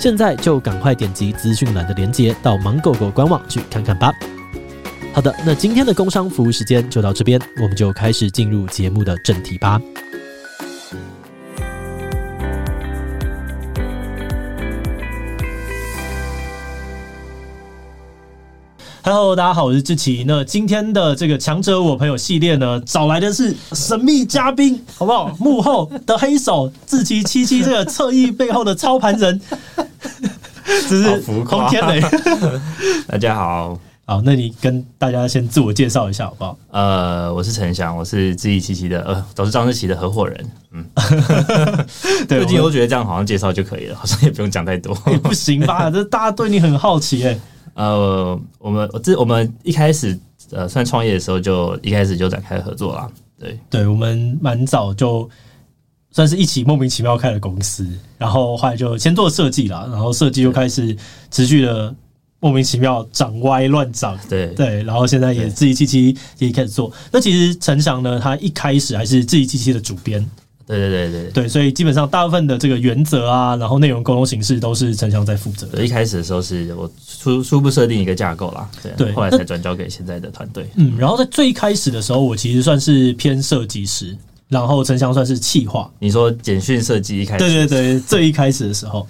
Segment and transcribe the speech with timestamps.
[0.00, 4.10] 现在就赶快点击资讯栏的链接，到芒狗狗官网去看看吧。
[5.12, 9.78] 好的，那今天的工商服务时间就到这边，我们就开始进入节目的正题吧。
[19.02, 20.24] Hello，大家好，我是志奇。
[20.26, 25.36] 那今天的这个强者我朋友系列呢，找来的是神秘嘉宾，好不好？
[25.38, 29.40] 幕后的黑手，志奇七七这个侧翼背后的操盘人，
[30.88, 32.00] 这是空天雷。
[33.06, 36.58] 大家好，好，那你跟大家先自我介绍一下，好不好？
[36.70, 40.50] 呃，我是陈翔，我是志祺七七的呃，我是张志奇的合伙人。
[40.72, 40.84] 嗯，
[42.28, 44.96] 最近我觉得这样好像介绍就可以了，好像也不用讲太多。
[45.08, 45.90] 也不行吧？
[45.90, 47.40] 这大家对你很好奇哎、欸。
[47.74, 50.18] 呃，我们我这我们一开始
[50.50, 53.08] 呃，算创业的时候就一开始就展开合作啦。
[53.38, 55.28] 对，对我们蛮早就
[56.12, 57.86] 算是一起莫名其妙开了公司，
[58.18, 60.96] 然后后来就先做设计啦，然后设计又开始
[61.30, 61.94] 持续的
[62.40, 64.18] 莫名其妙长歪乱长。
[64.28, 66.92] 对对，然后现在也自己七七也开始做。
[67.12, 70.28] 那其实陈翔呢，他一开始还是自己七七的主编。
[70.66, 75.66] 对对对对对，所以基本上大部分的这个原则啊，然后内容沟通形式都是陈翔在负责。
[75.66, 76.88] 对，一开始的时候是我
[77.18, 80.70] 初初步设定一个架构啦，对，对后来才转交给现在的团队。
[80.76, 84.16] 嗯，然后在最开始的时候，我其实算是偏设计师，
[84.50, 85.90] 然后陈翔算是企划。
[85.98, 87.38] 你说简讯设计一开始？
[87.38, 89.06] 对对对，最一开始的时候，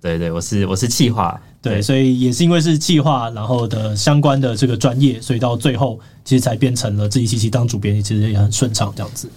[0.00, 9.30] 对对，我是我是企划，对，所以也是因为是企划，然后的相关的这个专业，所以到最后其实才变成了自己七七当主编，其实也很顺畅这样子。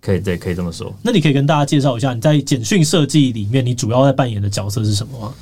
[0.00, 0.94] 可以，对，可以这么说。
[1.02, 5.34] 那你可以跟大家介绍一下你在简讯设计里面，你主要在扮演的角色是什么吗？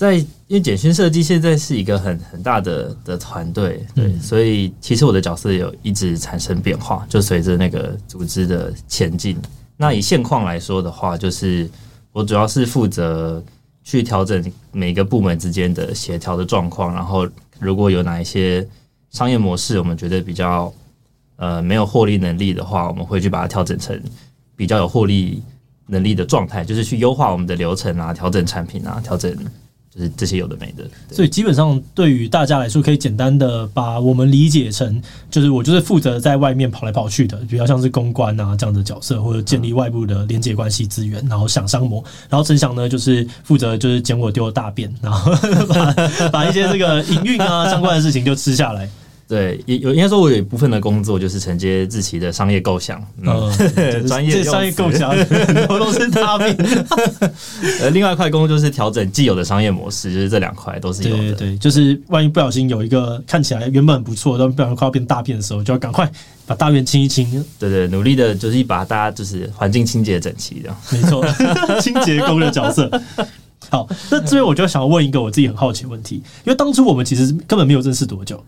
[0.00, 9.36] 在，因为简讯设计现在是一个很很大的的团队，对，嗯、所以其实我的角色有一直产生变化，就随着那个组织的前进。
[9.76, 11.68] 那以现况来说的话，就是
[12.12, 13.44] 我主要是负责
[13.84, 17.28] 去调整每个部门之间的协调的状况，然后
[17.58, 18.66] 如果有哪一些
[19.10, 20.72] 商业模式，我们觉得比较。
[21.36, 23.98] 呃，没有获利能力的话，我们会去把它调整成
[24.54, 25.42] 比较有获利
[25.86, 29.34] 能力的状态，就是去优化我们的流程啊，调整产品啊，调整
[29.94, 30.84] 就是这些有的没的。
[31.10, 42.02] 所以基本上对于大家来说，可以简单的把我们理解成，就是我就是负责在外面跑来跑去的，比较像是公关啊这样的角色，或者建立外部的连接关系资源，然后想商模。
[42.28, 45.32] 然后陈翔呢，就是负责就是捡我丢的大便，然后
[45.68, 45.92] 把
[46.30, 48.88] 把一些这个营运啊相关的事情就吃下来。
[49.30, 53.48] 对，也有应该说，我有一部分的工作就是承接志奇的商业构想，嗯，
[54.04, 56.48] 专、嗯、 业商业构想很多都是他命。
[57.80, 61.22] 呃，另外一块工作就是调整既有的商业模式，就是这两块都是有的。
[61.22, 66.10] 对，对，对，就是万一不小心有一个看起来原本很不错，但不小心快要变大便的时候，就要赶快
[66.44, 67.30] 把大便清一清。
[67.56, 71.24] 对对，努力的就是把大家就是环境清洁整齐的，没错，
[71.80, 72.90] 清洁工的角色。
[73.68, 78.44] 好，那这边我就想要问一个我自己很好奇的问题，因为当初我们其实根本没有认识多久。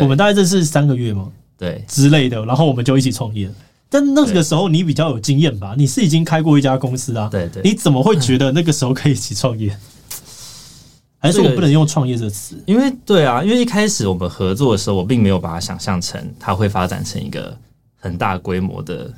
[0.00, 1.30] 我们大概认识三个月吗？
[1.56, 3.48] 对，之类的，然后我们就一起创业。
[3.88, 5.74] 但那个时候你比较有经验吧？
[5.78, 7.28] 你是已经开过一家公司啊？
[7.30, 7.62] 对对。
[7.62, 9.76] 你怎么会觉得那个时候可以一起创业？
[11.18, 12.60] 还是我不能用创业这个词？
[12.66, 17.56] 因为对啊，因为一开始我们合作的时候，我并没有把它想象成它会发展成一个
[17.96, 19.12] 很大规模的。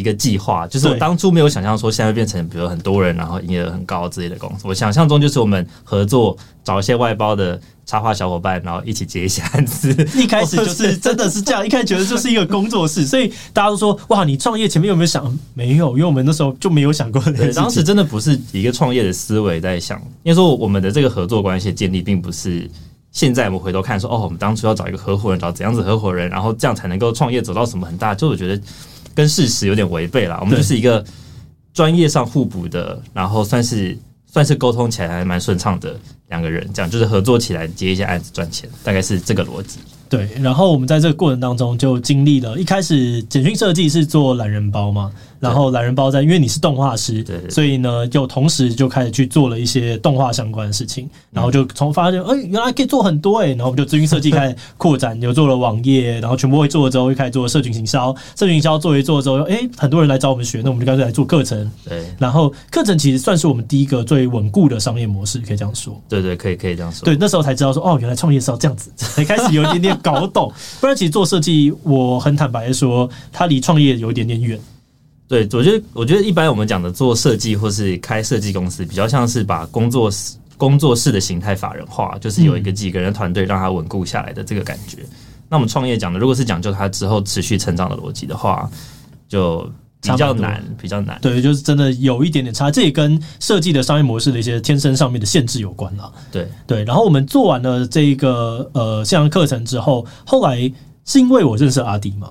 [0.00, 4.66] 一个计划，就是我当初没有想象说现在变成，比如很多人，然后营业额很高之类的公司。
[4.66, 9.90] 我想象中就是我们合作找一些外包的插画小伙伴，然后一起接一些案子。
[10.14, 15.38] 一开始就是真的是这样，一开始觉得就是一个工作室，所以大家都说哇，你创业前面有没有想？
[15.52, 17.20] 没有，因为我们那时候就没有想过。
[17.32, 20.00] 对，当时真的不是一个创业的思维在想。
[20.22, 22.70] 因为说我们的这个合作关系建立，并不是
[23.12, 28.14] 现在我们回头看说哦，我们当初要找一个合伙人，找怎样子合伙人，然后这样才能够创业走到什么很大。
[28.14, 28.62] 就我觉得。
[29.14, 31.04] 跟事实有点违背啦，我们就是一个
[31.72, 33.96] 专业上互补的，然后算是
[34.26, 35.98] 算是沟通起来还蛮顺畅的
[36.28, 39.78] 两个人，这样就是合作起来接一些案子赚钱，大概是这个逻辑。
[40.08, 45.12] 对，然后我们在这个过程当中就经历了，一开始简讯设计是做懒人包嘛。
[45.40, 51.08] 然后懒人包在，因为你是动画师，所以呢，就同时就开始去做了一些动画相关的事情。
[51.32, 53.48] 然后就从发现，哎，原来可以做很多哎。
[53.48, 58.14] 然后我们就资讯设计开始 扩展，有做了网页，然后全部会做了之后，又开始做社群行销。
[58.36, 61.70] 社群行销做一做之后，哎，很多人来找我们学，那我们就干脆来做课程。
[61.88, 65.98] 对，然后课程其实算是我们第一个最稳固的商业模式，可以这样说。
[66.08, 67.04] 对对，可以可以这样说。
[67.04, 70.52] 对，那时候才知道说，哦，原来创业是要这样子，才开始有一点点搞懂。
[70.80, 74.58] 不然，其实做设计，我很坦白的说，它离创业有一点点远。
[75.30, 85.02] 对，我觉得，我觉得一般我们讲的做设计或是开设计公司，比较像是把工作室工作室的形态法人化，就是有一个几个人团队让它稳固下来的这个感觉。
[85.02, 85.08] 嗯、
[85.48, 88.68] 那我们创业讲的，如果是讲究它之后持续成长的逻辑的话，
[89.28, 89.60] 就
[90.02, 91.16] 比较难，比较难。
[91.22, 96.12] 对，就是真的有一点点差，这也跟设计的商业模式的一些天生上面的限制有关了。
[96.32, 100.58] 对对，然后我们做完了这一个呃线上课程之后，后来
[101.04, 102.28] 是因为我认识阿迪嘛。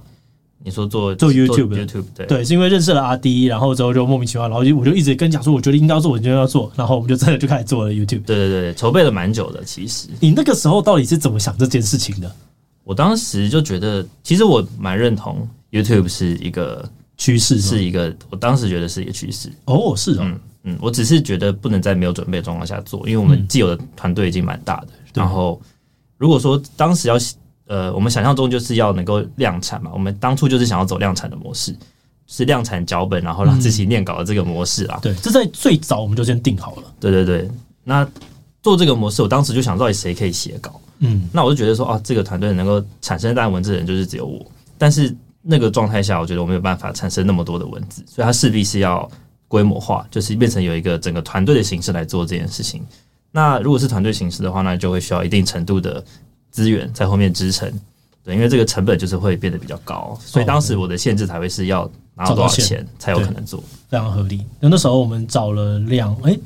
[0.69, 8.23] 你说做做 YouTube YouTube 对对，是因为认识了阿 D，，然后之后就莫名其妙，然后 我就一直跟你讲说，我觉得应该要做，我就要做，然后我们就真的就开始做了 YouTube。
[8.23, 9.63] 对对对，筹备了蛮久的。
[9.63, 12.31] 其实你那个时候到底是怎么想这件事情的？
[12.83, 16.87] 我当时就觉得，其实我蛮认同 YouTube 是一个
[17.17, 19.51] 趋势，是一个我当时觉得是一个趋势。
[19.65, 24.87] 哦，是哦，嗯嗯，我只是觉得不能在没有准备的状况下做，因为我们既有的团队已经蛮大的。
[24.89, 25.59] 嗯、然后
[26.17, 27.17] 如果说当时要。
[27.69, 29.91] 呃，我们想象中就是要能够量产嘛。
[29.93, 31.75] 我们当初就是想要走量产的模式，
[32.25, 34.97] 是量产脚本，然后让自己念稿的这个模式啊。
[34.97, 36.83] 嗯、对，这在最早我们就先定好了。
[36.99, 37.47] 对对对，
[37.83, 38.05] 那
[38.63, 40.81] 做这个模式，我当时就想到底谁可以写稿？
[40.97, 44.43] 嗯，那我就觉得说，啊，这个团队能够产生大量文字的人就是只有我。
[44.75, 49.07] 但是那个状态下，我觉得我没有办法产生那么多的文字，所以它势必是要
[49.47, 52.83] 规模化，就是变成有一个整个团队的形式来做这件事情。
[53.31, 56.03] 那如果是团队形式的话，那就会需要一定程度的。
[56.51, 57.71] 资源在后面支撑，
[58.23, 64.45] 对，因为这个成本就是会变得比较高，所以当时我的限制才会是要拿到多少钱才有可能做，非常合理。
[64.59, 66.37] 那那时候我们找了两哎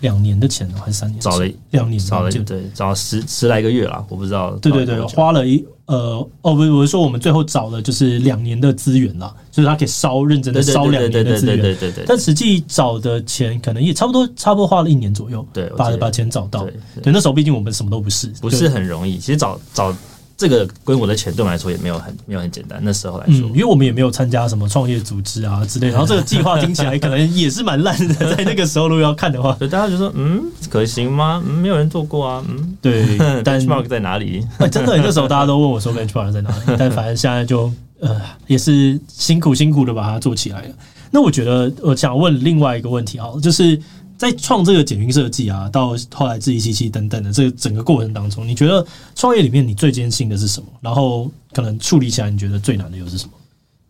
[0.00, 1.20] 两年的钱还是三年？
[1.20, 4.52] 找了两年，找了对，找了十十来个月了，我不知道。
[4.56, 12.04] 对对对，花了一呃哦不是，我是说我们最后找了就是两年的资源了，就是他可以烧认真的烧两年的资源，对对对。
[12.06, 16.64] 但实际找的钱可能也差不多，差不多花了一年左右，对，把把钱找到。
[17.02, 19.18] 对，那时候毕竟我们什么都不是，不是很容易。
[19.18, 19.94] 其实找找。
[20.38, 22.78] 这个规模的钱对我们来说也没有很没有很简单。
[22.80, 25.92] 那时候来说，嗯，因为我们也没有参加什么创业组织啊之类的。
[25.98, 31.42] 然后这个计划听起来可能也是蛮烂的，在那个时候如果要看的话， 所以大家就说，嗯，可行吗？
[31.44, 33.18] 嗯，没有人做过啊，嗯，对。
[33.42, 34.46] 但 benchmark 在哪里？
[34.58, 36.62] 欸、真的，那时候大家都问我说 benchmark 在哪里？
[36.78, 37.68] 但反正现在就
[37.98, 40.68] 呃也是辛苦辛苦的把它做起来了。
[41.10, 43.80] 那我觉得我想问另外一个问题啊，就是。
[44.18, 48.84] 在创这个简讯设计啊，到后来自己七七等等的这个整个过程当中，你觉得
[49.14, 50.66] 创业里面你最坚信的是什么？
[50.80, 53.32] 然后可能处理起来你觉得最难的又是什么？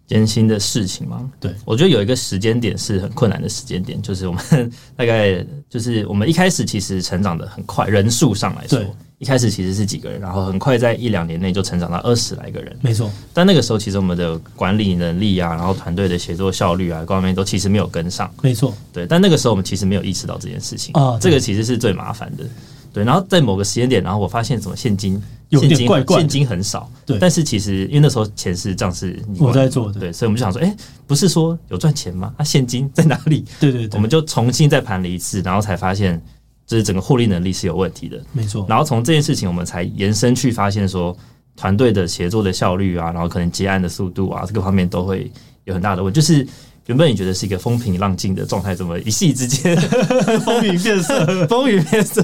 [0.08, 1.30] 艰辛的事情吗？
[1.38, 4.42] 对，我觉得有一个时间点是很困难的时间点，就是我们
[4.96, 8.82] 大概就是我们一开始其实成长的很快，人数上来说。
[9.18, 12.76] 一开始其实是几个人，然后很快在一两年内就成长到二十来个人。
[12.80, 18.32] 没错，但那个时候其实我们的管理能力啊，然后团队的协作效率啊，各方面都其实没有跟上。
[18.40, 19.08] 没错，对。
[19.08, 22.44] 但那个时候我们其实没有意识到这件事情啊，这个其实是最麻烦的。
[22.92, 26.90] 对，然后在某个时间点，然后我发现什么现金有点怪怪，现金很少。
[27.06, 30.76] 对，但是其实因为那时候钱是账是你我在做的，对，所以我们就想说，哎，
[31.06, 32.34] 不是说有赚钱吗？
[32.38, 33.44] 那现金在哪里？
[33.60, 36.20] 对对对，我们就重新再盘了一次，然后才发现。
[36.66, 38.66] 就是整个获利能力是有问题的，没错。
[38.68, 41.16] 然后从这件事情，我们才延伸去发现说，
[41.56, 45.32] 团队的协作的效率啊，然后可能接案的速度啊，这个方面都会
[45.64, 46.20] 有很大的问题。
[46.20, 46.46] 就是
[46.88, 49.74] 原本你觉得是一个风平浪静的状态，怎么一夕之间
[50.44, 51.24] 风云变色？
[51.48, 52.22] 风云变色，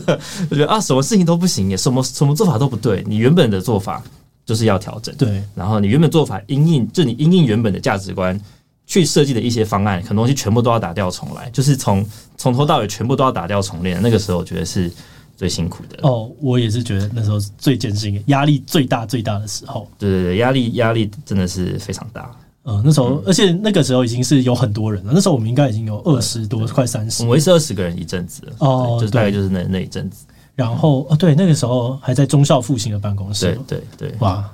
[0.50, 3.04] 我觉得啊，什么事情都不行也，什么什么做法都不对。
[3.06, 4.02] 你原本的做法
[4.44, 5.42] 就是要调整，对。
[5.54, 8.38] 然后你原本做法因应，就你因应原本的价值观。
[8.86, 12.06] 去设计的一些方案，很多东西全部都要打掉重来，就是从
[12.36, 13.98] 从头到尾全部都要打掉重练。
[14.02, 14.92] 那个时候，我觉得是
[15.38, 16.06] 最辛苦的。
[16.06, 19.88] 哦，我也是觉得那时候最艰辛，压力最大最大的时候。
[19.98, 22.30] 对对对，压力压力真的是非常大。
[22.66, 25.12] 嗯，那时候，而且那个时候已经是有很多人了。
[25.14, 27.22] 那时候我们应该已经有二十多，快三十。
[27.22, 28.52] 我们是二十个人一阵子了。
[28.60, 30.24] 哦，就是大概就是那那一阵子。
[30.54, 33.58] 然后，哦，对，那个时候还在中校复兴的办公室。
[33.66, 34.48] 对对对，哇，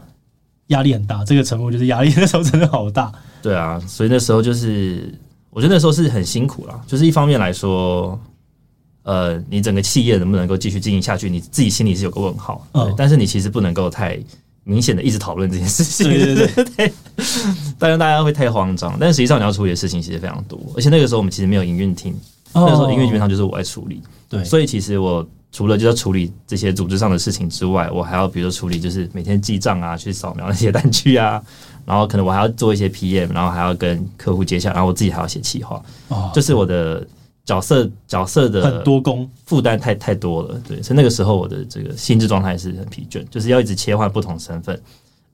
[0.68, 1.24] 压力很大。
[1.24, 3.12] 这个程度就是压力， 那时候真的好大。
[3.42, 5.14] 对啊，所以那时候就是，
[5.50, 6.80] 我觉得那时候是很辛苦啦。
[6.86, 8.18] 就是一方面来说，
[9.02, 12.66] 呃，你整个企业能不能够继续经营下去，你自己心里是有个问号。
[12.72, 14.18] 嗯，但是你其实不能够太
[14.70, 16.06] 明显的一直讨论这件事情。
[16.08, 16.92] 对对对， 对，
[17.76, 18.96] 当然大家会太慌张。
[19.00, 22.14] 但实际上你要处理的事情其实非常多，而且那个时候我们其实没有营运厅，
[22.54, 24.00] 那个时候营运基本上就是我在处理。
[24.28, 31.42] 对，所以其实我除了就要处理这些组织上的事情之外，我还要比如说处理就是每天记账啊，去扫描那些单据啊，
[31.84, 37.04] 然后可能我还要做一些 PM，然后还要跟客户接洽，然后我自己还要写企划，哦，就是我的
[37.50, 44.80] 角色角色的很多工负担太太多了，对，所以那个时候我的这个心智状态是很疲倦，就是要一直切换不同身份，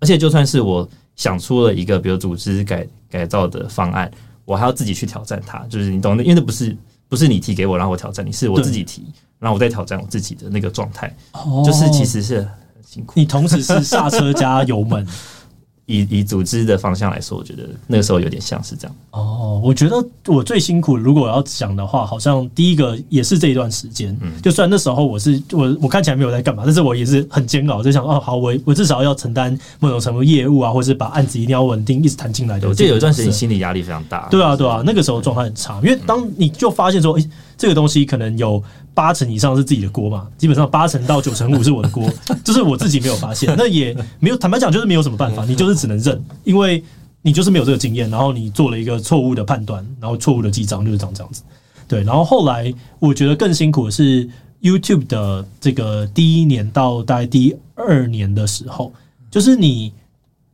[0.00, 4.10] 而且就算是我想出了一个比如组织改改造的方案，
[4.46, 6.74] 我还要自己去挑战它，就是你懂的，因为那不是。
[7.08, 9.04] 不是你提给我，然后我挑战你，是我自己提，
[9.38, 12.50] 然后我再挑战我自己的那个状态，哦，就是其实是很
[12.84, 13.12] 辛苦。
[13.14, 15.06] 你同时是刹车加油门。
[15.86, 18.96] 以以组织的方向来说，我觉得那个时候有点像是这样。
[19.12, 24.16] 哦，我觉得我最辛苦，如果我要讲的话，好像第一个也是这一段时间。
[24.20, 32.68] 嗯，就算那时候我是我我看起来没有在干嘛，但是我也是很煎熬，在想哦，好，我我至少要承担某种程度业务啊，或者是把案子一定要稳定，一直谈进来的。
[32.68, 34.28] 我记得有一段时间心理压力非常大。
[34.30, 37.30] 对啊，对啊，那个时候状态很差，因为当你就发现说，诶。
[37.56, 42.08] 这个东西可能有八成以上是自己的锅嘛，基本上八成到九成五是我的锅，
[42.44, 46.82] 就是我自己没有发现，那也没有坦白讲，就是没有什么办法，你就是只能认，因为
[47.22, 51.42] 你就是没有这个经验，然后你做了一个错误的判断，然后错误的记账就是长这样子，
[51.88, 54.28] 对，然后后来我觉得更辛苦的是
[54.60, 58.92] YouTube 的这个第一年到大概第二年的时候，
[59.30, 59.92] 就是你。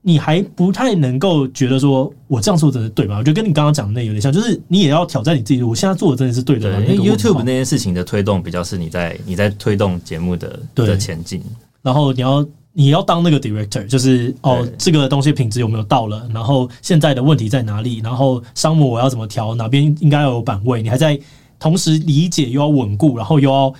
[0.05, 3.19] 你还不太能够觉得说，我这样做真的对吗？
[3.19, 6.85] 我觉得跟你刚刚讲的那有点像，就是你也要挑战你自己，我现在做的真的是对的吗？
[6.85, 11.41] 因为 YouTube 那件事情的推动，比较是你在你在推动节目的的前进，
[11.83, 16.29] 然后你要你要当那个 director，就是哦，这个东西品质有没有到了？
[16.35, 17.99] 然后现在的问题在哪里？
[17.99, 19.55] 然后商模我要怎么调？
[19.55, 20.83] 哪边应该要有版位？
[20.83, 21.17] 你还在
[21.61, 23.73] 同时理解又要稳固，然后又要。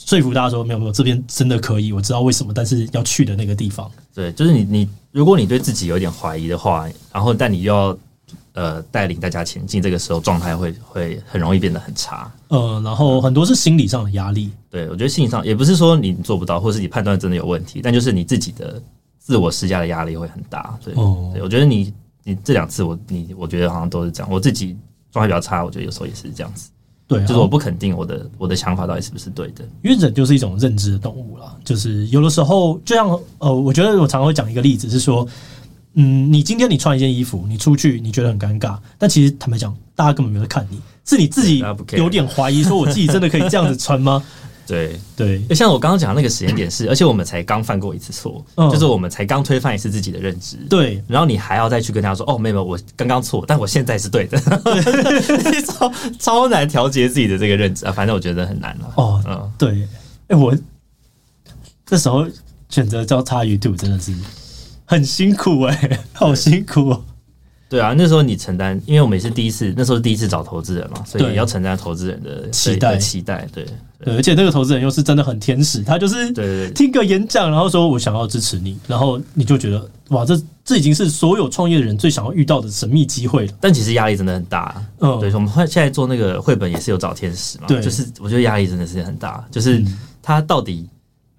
[0.00, 4.88] 说服大家说没有没有，这边真的可以，我知道为什么，但是要去的那个地方，对，就是你你，
[5.18, 7.98] 如果你对自己有点怀疑的话，然后但你又要
[8.52, 18.80] 呃带领大家前进，这个时候状态会会很容易变得很差，呃，然后很多是心理上的压力，对，我觉得心理上也不是说你做不到，或是你判断真的有问题，但就是你自己的
[19.18, 24.76] 自我施加的压力会很大，对，哦、对我觉得你你这两次我你我觉得好像都是这样，我自己
[25.10, 26.70] 状态比较差，我觉得有时候也是这样子。
[27.08, 31.56] 对，就是我不肯定我的我的想法到底是不是对的，因为人就是一种认知的动物啦。
[31.64, 35.26] 就是有的时候，就像呃，我觉得我常常会讲一个例子是说，
[35.94, 41.64] 嗯，你今天你穿一件衣服，你出去你觉得很尴尬，但其实坦白讲，大家根本没有在看你，是你自己
[41.96, 44.22] 有点怀疑，说我自己真的可以这样子穿吗？
[44.68, 50.58] 对对，像我刚刚讲的那个时间点是，而且我们才刚犯过一次错，嗯、就是我们才刚推翻一次自己的认知。
[50.68, 54.38] 对，然后你还要再去跟他说：“哦，没有，我刚刚错，但我现在是对的。
[54.62, 57.92] 对”超超难调节自己的这个认知啊！
[57.92, 58.92] 反正我觉得很难了。
[58.96, 59.88] 哦，嗯，对，哎、
[60.28, 60.54] 欸，我
[61.86, 62.26] 这时候
[62.68, 64.14] 选择交叉 YouTube 真的是
[64.84, 67.04] 很辛苦哎、欸，好辛苦哦。
[67.68, 73.64] 对啊，那时候你承担，因为我们也是第一次，那时候是第一次找投资人嘛，所以也要承担投资人的期待，期待，对。
[73.64, 83.52] 对，对，而且那个投资人又是真的很天使，他就是听个演讲，然后说我想要支持你，然后你就觉得哇，这这已经是所有创业的人最想要遇到的神秘机会了。
[83.60, 89.84] 但其实压力真的很大，嗯，对，我们现在做那个绘本也是有找天使嘛，对，就是我觉得压力真的是很大，就是
[90.22, 90.88] 他到底。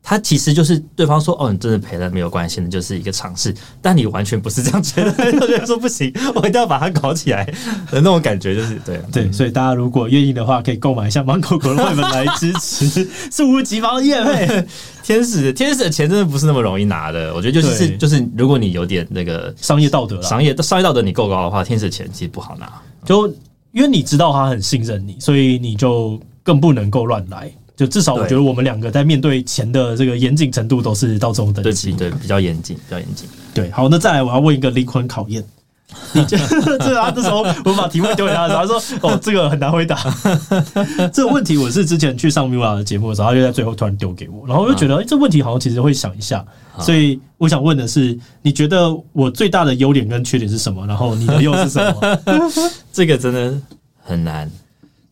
[0.10, 9.32] 他其实就是对方说：“哦，你真的赔了没有关系，那就是一个尝试。”但你完全不是这样觉得，就觉得说不行，我一定要把它搞起来的那种感觉，就是对对。
[9.32, 14.66] 所以大家如果愿意的话，可以购买一下芒果狗的绘本来支持，猝不及防的业配。
[15.04, 17.32] 天使，天使的钱真的不是那么容易拿的。
[17.36, 22.68] 我觉得就是就是，如果你有点那个商业道德，商业商业道德你够高的话，天使的钱其实不好拿。
[23.06, 23.28] 就
[23.74, 27.52] 因为你知道他很信任你，所以你就更不能够乱来。
[27.80, 33.26] 就至少我觉得我们两个在面对钱的这个严谨程度都是到这种等级，对，比较严谨，比较严谨。
[33.54, 35.42] 对，好，那再来我要问一个灵魂考验，
[36.12, 36.46] 你觉得
[36.78, 39.96] 这个啊，这时候我把题目丢给他的时候，他说：“哦，这个很难回答。
[41.14, 46.46] ”这个问题我是之前去上 Miula 的节目的时候，他就在最后突然丢给我，然后我就觉得，哎，这问题好像其实会想一下，
[46.80, 50.86] 所以我想问的是，你觉得我最大的优点跟缺点是什么？
[50.86, 52.20] 然后你的又是什么？
[52.92, 53.58] 这个真的
[54.04, 54.52] 很难。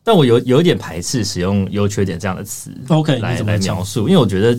[0.08, 4.58] 但我有有一点排斥使用优缺点这样的词，OK 来来描述，因为我觉得，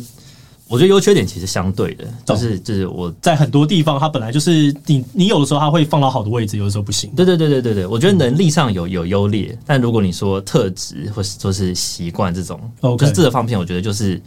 [0.68, 7.10] 我觉得优缺点其实相对的，就是就是我在很多地方，它本来就是你你有的时候它会放到好的位置，有的时候不行。
[7.16, 14.20] 对对对对对对，我觉得能力上有有优劣，但如果你说特质或是说是习惯这种，OK，就是这个方面，我觉得就是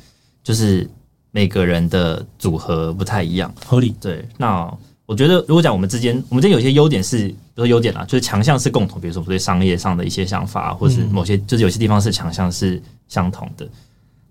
[0.44, 0.90] 就是
[1.30, 3.94] 每个人的组合不太一样，合理。
[4.02, 4.76] 对，那。
[5.12, 13.68] 我觉得，如果讲我们之间，我们之间有些优点是，比如说优点啦，就是强项是共同，比如说我们对商业上的一些想法，或是某些，就是有些地方是强项是相同的。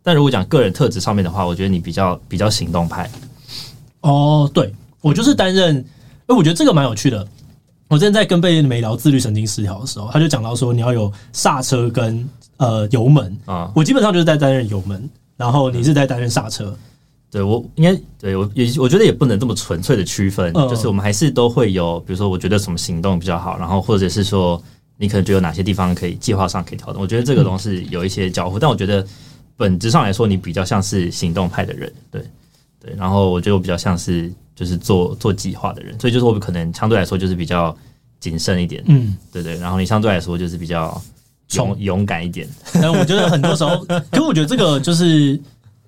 [0.03, 3.11] 但如果讲个人特质上面的话，我觉得你比较比较行动派。
[4.01, 4.73] 哦，对，
[5.03, 5.85] 我就是担任，
[6.29, 7.29] 哎，我觉得这个蛮有趣的。
[7.89, 15.07] 我之前在跟贝美聊自律神经失调的时候，他就讲到说，你要有刹车跟呃油门啊，我基本上就是在担任油门，
[15.37, 16.75] 然后你是在担任刹车。
[17.31, 24.61] 对我应该对我也我觉得也不能这么纯粹的区分，就是我们还是都会有，比如说我觉得什么行动比较好，然后或者是说
[24.97, 27.01] 你可能觉得有哪些地方可以计划上可以调整。
[27.01, 29.07] 我觉得这个东西有一些交互，但我觉得
[29.57, 32.21] 本质上来说，你比较像是行动派的人，对
[32.81, 32.93] 对。
[32.97, 37.77] 然后我觉得我比较像是就是做做计划的人，所以就是我们可能相对来说就是比较
[38.19, 39.57] 谨慎一点，嗯，对对。
[39.59, 41.01] 然后你相对来说就是比较
[41.53, 42.49] 勇勇敢一点。
[42.73, 45.41] 但我觉得很多时候，可是我觉得这个就是。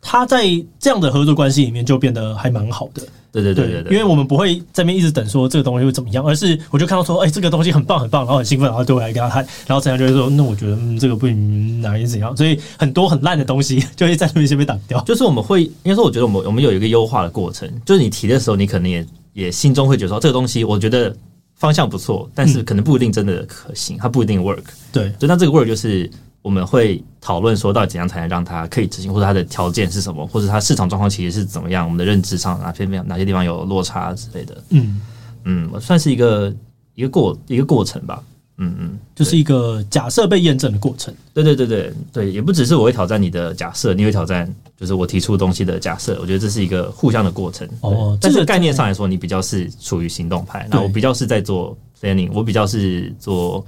[0.05, 0.45] 他在
[0.81, 15.01] 这样的合作关系里面就变得还蛮好的，对对对对，对，因为我们不会在那边一直等说这个东西会怎么样，而是我就看到说，哎、欸，这个东西很棒很棒，然后很兴奋，然后对我来跟他谈，然后陈阳就会说，那我觉得、嗯、这个不哪一怎样， 所以很多很烂的东西就会在那边先被挡掉。
[15.05, 21.15] 就是我们会应该说，我觉得我们我们有一个优化的过程，就是你提的时候，你可能也也心中会觉得说，这个东西我觉得
[21.55, 24.65] 方向不错，但是可能不一定真的可行，它不一定 work。
[24.93, 26.11] 对，就那这个 work 就是。
[26.43, 31.85] 我们会讨论说，到底怎样才能让它可以执行，或者它的条件是什么，或者它市场状况其实是怎么样？
[31.85, 34.63] 我们的认知上哪些哪些地方有落差之类的。
[34.71, 35.01] 嗯
[35.45, 36.53] 嗯，算是一个
[36.97, 38.21] 一个过一个过程吧。
[38.59, 41.15] 嗯嗯，就是一个假设被验证的过程。
[41.33, 46.19] 对对对对对，也不只是我会挑战你的假设，你会挑战就是我提出东西的假设。
[46.21, 47.69] 我觉得这是一个互相的过程。
[47.83, 53.65] 哦，但是概念上来说，你比较是属于行动派，那我比较是在做 planning，我比较是做。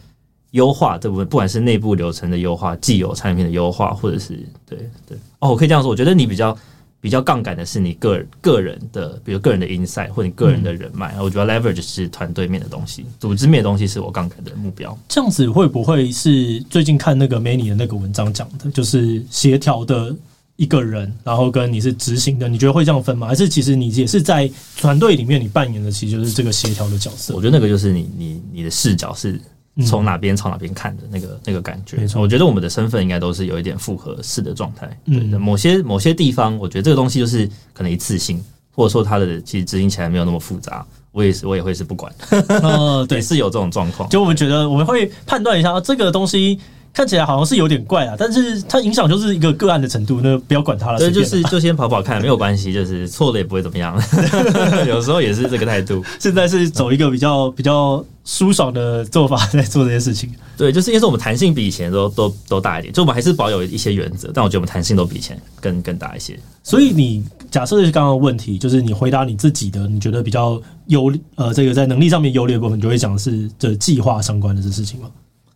[0.54, 6.56] 优化这部分，不管是内部流程的优化、既有产品的优化，或者是对对哦，我可以这样说，我觉得你比较
[7.00, 11.12] 比较杠杆的是你个人个人的，比如个人的 insight 或者你个人的人脉。
[11.16, 14.96] 嗯、我觉得 leverage 是团队面的东西，组织面的东西是我杠杆的目标。
[15.08, 20.14] 这样子会不会是最近看那个 Manny 的那个文章讲的，就是协调的
[20.54, 23.26] 一个人，然后跟你是执行的，你觉得会这样分吗？
[23.26, 27.34] 还是其实你也是在团队里面你扮演的，其实就是这个协调的角色？
[27.34, 29.40] 我觉得那个就是你你你的视角是。
[29.86, 32.22] 从哪边朝哪边看的那个那个感觉，没错。
[32.22, 34.88] 我觉得我们的身份应该都是有一点复合式的状态。
[35.06, 38.40] 嗯，某些某些地方，我觉得这个东西就是可能一次性，
[38.72, 40.86] 或者说它的其实执行起来没有那么复杂。
[41.10, 42.12] 我也是，我也会是不管。
[42.48, 44.08] 呃，对， 是有这种状况。
[44.08, 46.58] 就我们觉得我们会判断一下这个东西。
[46.94, 50.98] 看起来好像是有点怪啊，但是它影响就是一个个案的程度，那不要管它了。
[50.98, 54.00] 对，就是就先跑跑看，没有关系，就是错了也不会怎么样。
[54.86, 56.04] 有时候也是这个态度。
[56.20, 60.32] 现在是走一个比较比较舒爽的做法在做这些事情。
[60.56, 66.38] 对，就是因为我们弹性比以前都都都大一点，就我们还是保有一些原则，但我觉得我们弹性都比以前更更大一些。
[66.62, 75.10] 所以你假设是刚刚的问题，就是你回答你自己的，你觉得比较优呃，这个在能力上面优劣的部分，你就会讲是这计划相关的这事情吗？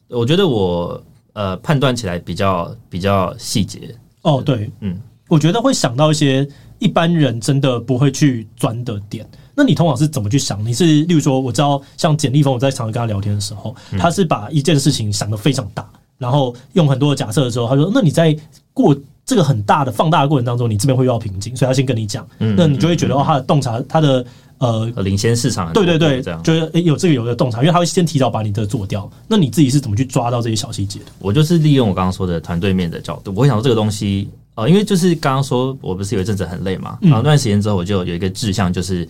[0.09, 1.01] 我觉得我。
[1.39, 6.45] 呃，判断起来比较比较细节哦，对，嗯，我觉得会想到一些
[6.81, 9.25] 一般人真的不会去钻的点。
[9.55, 10.65] 那你通常是怎么去想？
[10.67, 18.37] 你是例如说，我知道像简立峰，我在常常跟他聊天的时候，他是把一件事情想得非常大，然后用很多的假设的时候，他说：“那你在
[18.75, 18.97] 过
[19.29, 24.25] 这个很大的放大的过程当中，你这边会遇到瓶颈，所以他先跟你讲，那你就会觉得哦，他的洞察，他的。”
[24.59, 29.09] 呃，领先市场，对对对，这样就是有这个有的洞察，因为他会先提早把你的做掉。
[29.29, 31.05] 那你自己是怎么去抓到这些小细节的？
[31.21, 39.09] 我就是利用我刚刚说的团队面的角度，我会想说这个东西，呃，因为就是刚刚说我不是有一阵子很累嘛，然后那段时间之后，我就有一个志向，就是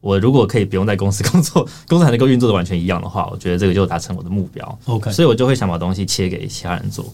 [0.00, 4.78] 我如果可以不用在公司工作，公司还能够运作的完全一样的话，我觉得这个就达成我的目标。
[4.86, 7.04] OK，所以我就会想把东西切给其他人做。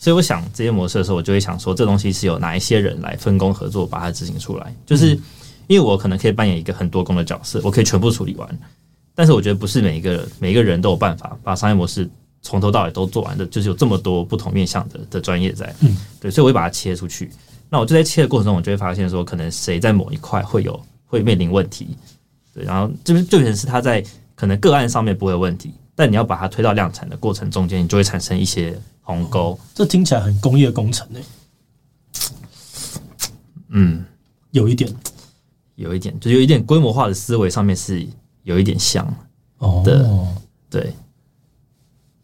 [0.00, 5.16] 所以我想这些模式的时候，我就会想说，这东西是由哪一些人来分工合作把它执行出来，就是。
[5.66, 8.58] 因为我可能可以扮演一个很多工的角色，我可以全部处理完，
[9.14, 12.10] 但是我觉得不是每一个每一个人都有办法把商业模式
[12.42, 17.30] 从头到尾都做完的，就是有这么多不同面向的的专业在，嗯，对，所以我会把它切出去。
[17.68, 21.96] 那我就在切的过程中，我就会发现说，可能谁在某一块会有会面临问题，
[22.52, 29.50] 对，然后这边就变成是他在可能个案上面不会有问题，但你要把它推到量产的过程中间，你就会产生一些鸿沟。
[29.50, 31.22] 哦，这听起来很工业工程诶，
[33.68, 34.02] 嗯，
[34.50, 34.90] 有一点。
[35.76, 38.06] 有一点，就有一点规模化的思维上面是
[38.42, 39.06] 有一点像
[39.82, 40.28] 的，哦、
[40.68, 40.92] 对。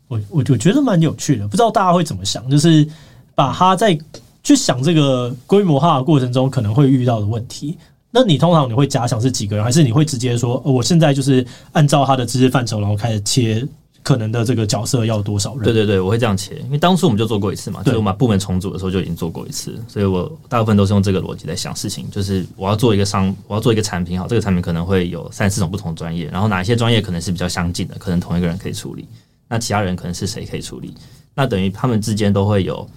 [0.08, 2.86] 我我我觉得蛮有趣的，不知道大家会怎么想，就是
[3.34, 3.98] 把它在
[4.42, 7.78] 去想这个规模化的过程中可能会遇到的问题。
[8.18, 13.62] 那你通常你会假想是几个人，还是你会直接说，哦、我现在就是按照他的知识范畴，然后开始切？
[14.02, 15.64] 可能的这个角色要多少人？
[15.64, 29.09] 对对对，我会这样切，因为当初我们就做过一次嘛，就是我们把部门重组的时候就已经做过一次，所以我大部分都是用这个逻辑在想事情，就是我要做一个商，我要做一个产品，好，这个产品可能会有三四种不同专业，然后哪一些专业可能是比较相近的，可能同一个人可以处理，
[29.48, 30.94] 那其他人可能是谁可以处理？
[31.35, 32.88] 那等于他们之间都会有。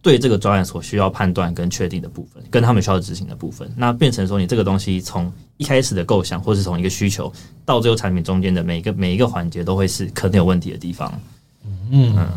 [0.00, 7.32] 对这个专案所需要判断跟确定的部分，跟他们需要执行的部分，那变成说你这个东西从一开始的构想，或是从一个需求
[7.64, 11.12] 到最后产品中间的每一个每一个环节，都会是可能有问题的地方。
[11.90, 12.28] 嗯，嗯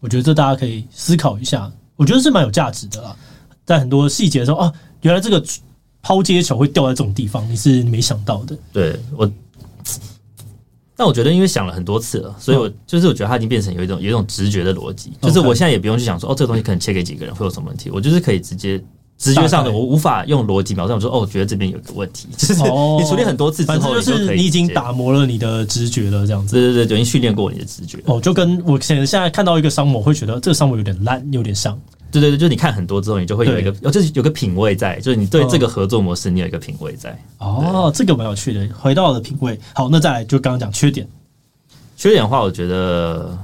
[0.00, 3.14] 我觉得这大家可以思考一下，我觉得是蛮有价值的啦。
[3.64, 4.72] 在很多细节的时候啊，
[5.02, 5.44] 原来这个
[6.00, 8.58] 抛接球会掉在这种地方，你是没想到的。
[8.72, 9.30] 对我，
[10.96, 18.82] 但我觉得因为想了很多次了，所以我就是我觉得它已经变成有一种有一种直觉的逻辑，就是我现在也不用去想说哦，这个东西可能切给几个人会有什么问题，我就是可以直接。
[19.18, 20.94] 直觉上的，我无法用逻辑描述。
[20.94, 26.56] 我说哦，我觉得这边有个问题，就是你处理很多次之后，就是你已经打磨了你的直觉了，这样子。
[26.56, 28.02] 对对对，已经训练过你的直觉。
[28.06, 31.80] 哦，就跟我现在看到一个商模，会觉得这个商模有点烂，有点像。
[32.12, 37.18] 对对对，就是你看很多之后，你就会有一个，就是有个品味在，就是你对这个合作模式，你有一个品味在。
[37.38, 39.58] 哦，这个蛮有趣的，回到了品味。
[39.74, 41.08] 好，那再来就刚刚讲缺点。
[41.96, 43.36] 缺点的话，我觉得。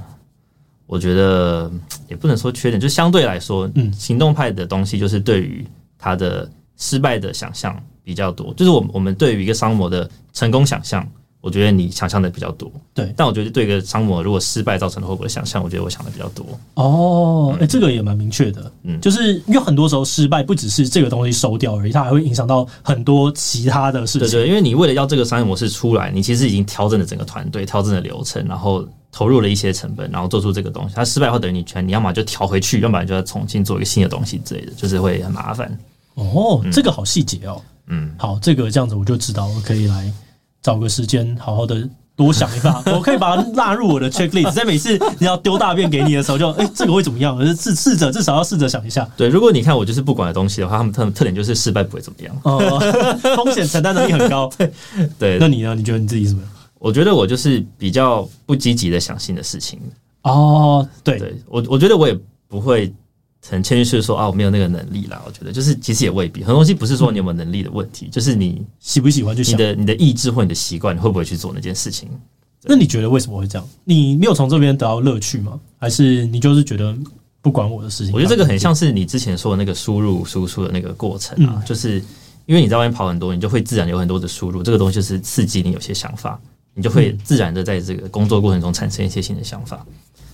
[0.91, 1.71] 我觉得
[2.07, 5.63] 也不能说缺点，就相对来说，嗯，行动派的东西就是对于
[5.99, 11.07] 他的失败的想象比较多，就是我们我们对于一个商模的成功想象。
[11.41, 13.13] 我觉得你想象的比较多，对。
[13.15, 16.45] 但我觉得对一个商模如果失败造成的后果的想象，我觉得我想的比较多。
[16.73, 24.27] 哦，哎、嗯欸，这个也蛮明确的，嗯，就是因为很多时候失败不只是这个东西收掉而已，它还会影响到很多其他的事情。
[24.27, 30.95] 对，对对，因为你为了要这个商业模式出来，你其实已经调整了整个团队，调整了流程，然后投入了一些成本，然后做出这个东西。
[30.95, 35.79] 它失败后等于你全，你要么就调回去，要不然就要重新做一个新的东西之类的，就是会很麻烦。
[36.15, 37.61] 哦，这个好细节哦。
[37.87, 40.11] 嗯，好，这个这样子我就知道我可以来
[40.61, 41.87] 找个时间好好的。
[42.19, 44.51] 多想一下， 我可以把它纳入我的 checklist。
[44.51, 47.39] 在每次你要丢大便给你的时候就，就、欸、哎，这个会怎么样？
[47.55, 49.09] 试试着，至少要试着想一下。
[49.15, 52.77] 对，如果你看我就是不管的东西的话，他们特特点就是失败不会怎么样，哦，
[53.37, 54.51] 风险承担能力很高。
[54.59, 54.69] 对，
[55.17, 55.73] 对，那你呢？
[55.73, 56.41] 你觉得你自己是什么？
[56.77, 59.79] 我觉得我就是比较不积极的想新的事情。
[60.23, 62.19] 哦，对，对我我觉得我也
[62.49, 62.93] 不会。
[63.47, 65.21] 很谦虚的说啊，我没有那个能力啦。
[65.25, 69.53] 我觉得就是其实也未必，很多东西不是说你有没有能力的问题，嗯、就是你喜不喜欢就想。
[69.53, 72.09] 你的你的意志或你的习惯，你会不会去做那件事情？
[72.63, 73.67] 那你觉得为什么会这样？
[73.85, 75.57] 你没有从这边得到乐趣吗？
[75.77, 76.93] 还是你就是觉得
[77.41, 78.13] 不管我的事情？
[78.13, 82.03] 我觉得这个很像是你之前说的那个输入输出的那个过程啊，嗯、就是
[82.45, 86.37] 因为你在外面跑很多，你就会自然有很多的输入，这个东西就是刺激你有些想法，
[86.73, 89.85] 你就会自然的在这个工作过程中产生一些新的想法。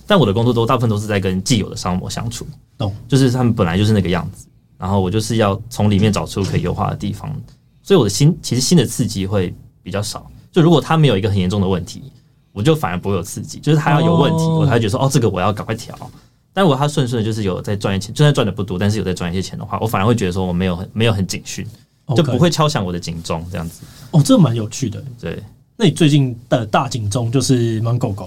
[0.06, 2.46] 但我的工作都大部分都是在跟既有的商模相处，
[2.78, 2.94] 懂？
[3.08, 4.46] 就是他们本来就是那个样子，
[4.78, 7.34] 然后我就是要从里面找出可以优化的地方，
[7.82, 10.30] 所以我的新其实新的刺激会比较少。
[10.52, 12.12] 就如果他没有一个很严重的问题，
[12.52, 13.58] 我就反而不会有刺激。
[13.58, 15.94] 就是他要有问题，我才会觉得说哦，这个我要赶快调。
[16.54, 21.66] 但如果他顺顺的，就是有在赚一些钱，就算赚的不多，但是有在赚一些钱的话，我反而会觉得说我没有很没有很警讯，
[22.16, 23.82] 就不会敲响我的警钟这样子。
[24.12, 25.42] 哦，这蛮有趣的，对。
[25.78, 28.06] 那你最近的大警钟就是芒狗。
[28.14, 28.26] 狗，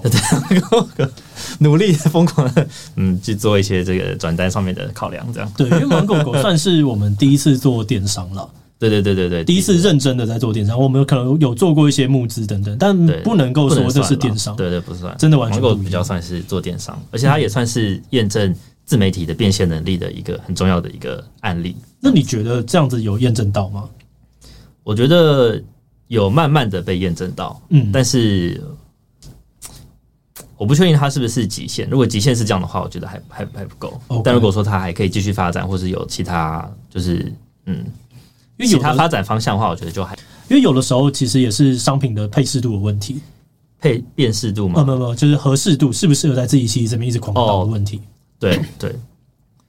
[1.58, 5.52] 努力疯狂的嗯去做一些这个转单上面的考量，这样。
[5.56, 21.74] 对，因为芒狗狗算是我们第一次做电商了，对对对对对，第一次认真的在做电商，我们可能有做过一些募资等等，但不能够说这是电商，对对不算，真的完全芒狗比较算是做电商，而且它也算是验证自媒体的变现能力的一个很重要的一个案例。
[21.98, 23.88] 那你觉得这样子有验证到吗？
[24.84, 25.60] 我觉得。
[26.10, 28.60] 有慢慢的被验证到，嗯，但是
[30.56, 31.88] 我不确定它是不是极限。
[31.88, 34.00] 如果极限是这样的话，我觉得还还还不够。
[34.24, 37.32] 但如果说它还可以继续发展，或是有其他就是
[37.66, 37.76] 嗯，
[38.56, 40.18] 因为其他发展方向的话，我觉得就还
[40.48, 43.20] 因为有的时候其实也是商品的配适度的问题，
[43.78, 47.98] 配辨识度嘛，没有没有，就是合适度适不适合在自己其实这边一直狂导的问题。
[47.98, 48.02] 哦、
[48.40, 48.60] 对。
[48.76, 48.96] 对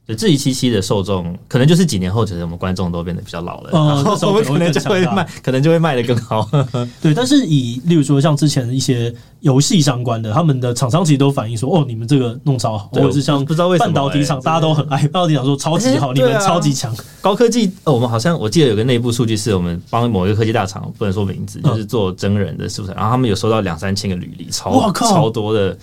[0.08, 6.50] 就这一期期的受众，可能就是几年后，其实我们观众都变得比较老了，嗯，那时候可能就会卖，可能就会卖得更好。
[7.00, 16.94] 对，但是以例如说像之前的一些游戏相关的，他们的厂商其实都反映说，哦，你们这个弄超好，或者是像不知道为什么半导体厂，大家都很爱半导体厂说超级好，你们超级强。
[17.22, 25.78] 高科技，我们好像我记得有个内部数据，是我们帮某一个科技大厂，不能说名字，就是做真人的素材，然后他们有收到两三千个履历，超超多的，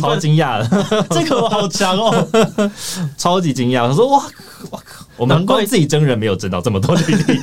[0.00, 2.28] 超惊讶的， 这个我好强哦，
[3.18, 3.57] 超级。
[3.58, 4.22] 惊讶，他说：“哇，
[4.70, 5.04] 我靠！
[5.18, 7.40] 我们怪自己真人没有挣到这么多履历，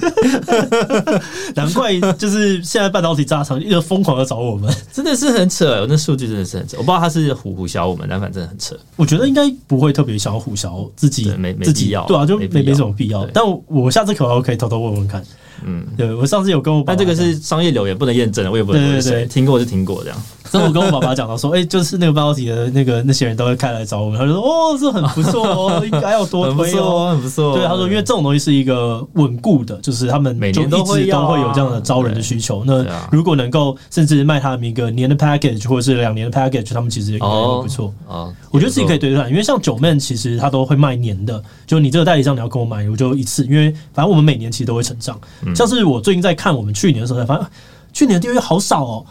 [1.53, 5.81] 难怪就是现在半导体大厂一直疯狂的找我们， 真的是很扯。
[5.81, 8.75] 我那数据真的是很扯，我不知道他是唬唬小我们，但反正很扯。
[8.95, 13.25] 我觉得应该不会特别想要唬小自己，没没必要，对啊，就没没什么必要。
[13.33, 15.21] 但我下次可能可以偷偷问问看。
[15.63, 27.57] 嗯，对，我上次有跟我，但这个是商业留言，不能验证，我也不能对对对，听过就听过这样。”所以我跟我爸爸讲到说， 哎、欸，就是那个半导体的那个那些人都会开来找我们，他就说，哦，这很不错哦，应该要多推哦，很不错。
[27.57, 32.63] 对，他说，因为这种东西是一个稳固的，就是他们每年都会都会有这样的招人的需求。
[32.65, 37.93] 那如果能够甚至卖他们一个年的 package 或者是两年的 package，他们其实也不错。
[38.08, 45.19] 哦，我觉得自己可以对对，因为像九 man 其实他都会卖年的，就你这个代理商你要跟我买，我就一次，因为反正我们每年其实都会成长。
[45.56, 47.45] 像是我最近在看我们去年的时候才发现。
[47.93, 49.06] 去年的订阅好少哦，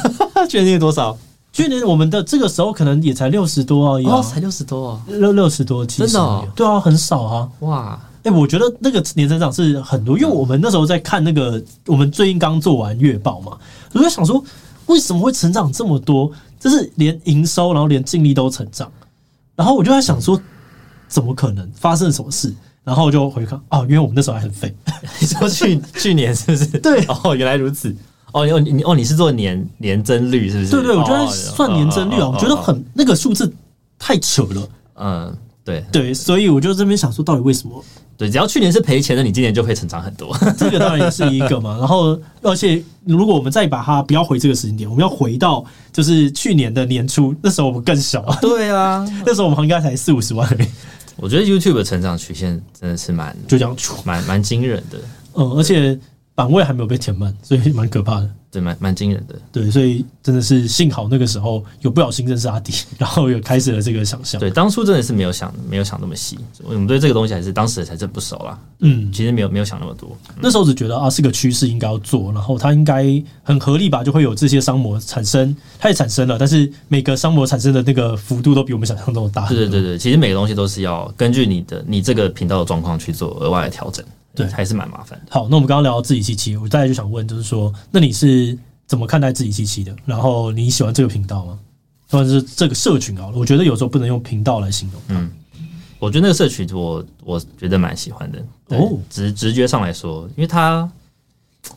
[0.48, 1.14] 去年订阅多少？
[1.52, 13.58] 去年我们的这个时候可能也才六十多而已，哦，才六十多，哦，六六十多，真的，哦，对啊，很少啊，哇，哎，我觉得那个年增长是很多，因为我们那时候在看那个，我们最近刚做完月报嘛，
[13.92, 14.42] 我就想说，
[14.86, 16.30] 为什么会成长这么多？
[16.60, 18.90] 就是连营收，然后连净利都成长，
[19.56, 20.40] 然后我就在想说，
[21.08, 21.68] 怎么可能？
[21.74, 22.54] 发生什么事？
[22.84, 24.74] 然后就回看，哦，因为我们那时候还很废，
[25.20, 26.66] 你 说去去年是不是？
[26.78, 27.94] 对，哦，原来如此。
[28.32, 30.70] 哦，你你哦，你是做年年增率是不是？
[30.70, 33.52] 对对，我觉得算年增率啊，我觉得很那个数字
[33.98, 34.68] 太扯了。
[34.96, 37.82] 嗯，对对，所以我就这边想说，到底为什么？
[38.16, 40.36] 对，只要去年是赔钱的，你今年就会成长很多。
[40.58, 41.78] 这个当然也是一个嘛。
[41.78, 48.22] 然后，而且如果我们再把它不要回这个时间点，我们要回到就是去年的年初，那时候我们更小。
[48.42, 50.46] 对啊， 那时候我们应该才四五十万。
[51.16, 54.98] 我觉得 YouTube 的成长曲线真的是蛮就这样，蛮蛮惊人的。
[55.34, 55.98] 嗯，而且。
[56.40, 58.30] 版位还没有被填满，所以蛮可怕的。
[58.50, 59.38] 对，蛮蛮惊人的。
[59.52, 64.40] 对，所以真的是幸好那个时候有不小心认识阿迪， 然后有开始了这个想象。
[64.40, 66.38] 对，当初真的是没有想，没有想那么细。
[66.64, 68.58] 我们对这个东西还是当时才真不熟啦。
[68.78, 70.16] 嗯，其实没有没有想那么多。
[70.40, 73.04] 那时候只觉得啊，是个趋势应该要做，然后它应该
[73.42, 79.46] 很合理吧，就会有这些商模产生，它也产生了，但是每个商模产生的那个幅度都比我们想象中的大。
[79.46, 84.02] 对对对对，其实每个东西都是要根据你的你这个频道的状况去做额外的调整。
[84.40, 85.26] 对，还是蛮麻烦的。
[85.30, 89.94] 好，那我们刚刚聊到自己七七，我大概就想问，就是说，那你是怎么看待自己七七的？
[90.04, 91.58] 然后你喜欢这个频道吗？
[92.08, 93.30] 或者是这个社群啊？
[93.34, 95.00] 我觉得有时候不能用频道来形容。
[95.08, 95.30] 嗯，
[95.98, 96.80] 我觉得那个社群我，
[97.24, 98.44] 我我觉得蛮喜欢的。
[98.68, 100.90] 哦，直直觉上来说，因为他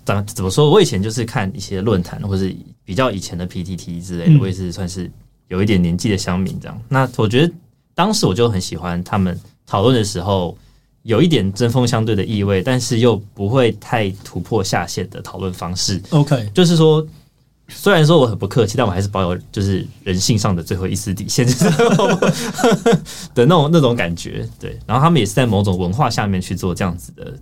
[0.06, 0.69] 怎怎么说？
[0.69, 5.12] 我以前就是看一些论坛，或是比较以前的 PTT 之类的，我也是算是
[5.49, 6.82] 有一点年纪的乡民这样。
[6.89, 7.54] 那我觉得
[7.93, 10.58] 当时我就很喜欢他们讨论的时候。
[11.04, 16.02] 有一点针锋相对的意味，但是又不会太突破下限的讨论方式。
[16.12, 17.06] OK，就是说，
[17.68, 21.66] 虽然说我很不客气，但我还是保有就是人性上的最后一丝底线，就是
[23.36, 24.48] 的那种那种感觉。
[24.58, 27.38] 对，然后他们也是在某种文化下面去做这样子的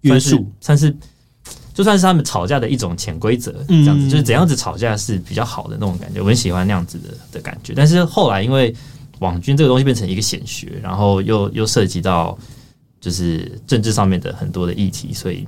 [0.00, 0.96] 约束，算是
[1.74, 6.22] 就算是他们吵架的一种潜规则，这样子就是怎样子吵架是比较好的那种感觉。
[6.22, 7.74] 我很喜欢那样子的的感觉。
[7.76, 8.74] 但是后来因为
[9.18, 12.38] 网军这个东西变成一个显学，然后又又涉及到。
[13.02, 15.44] 就是政治上面的很多的议题，所以，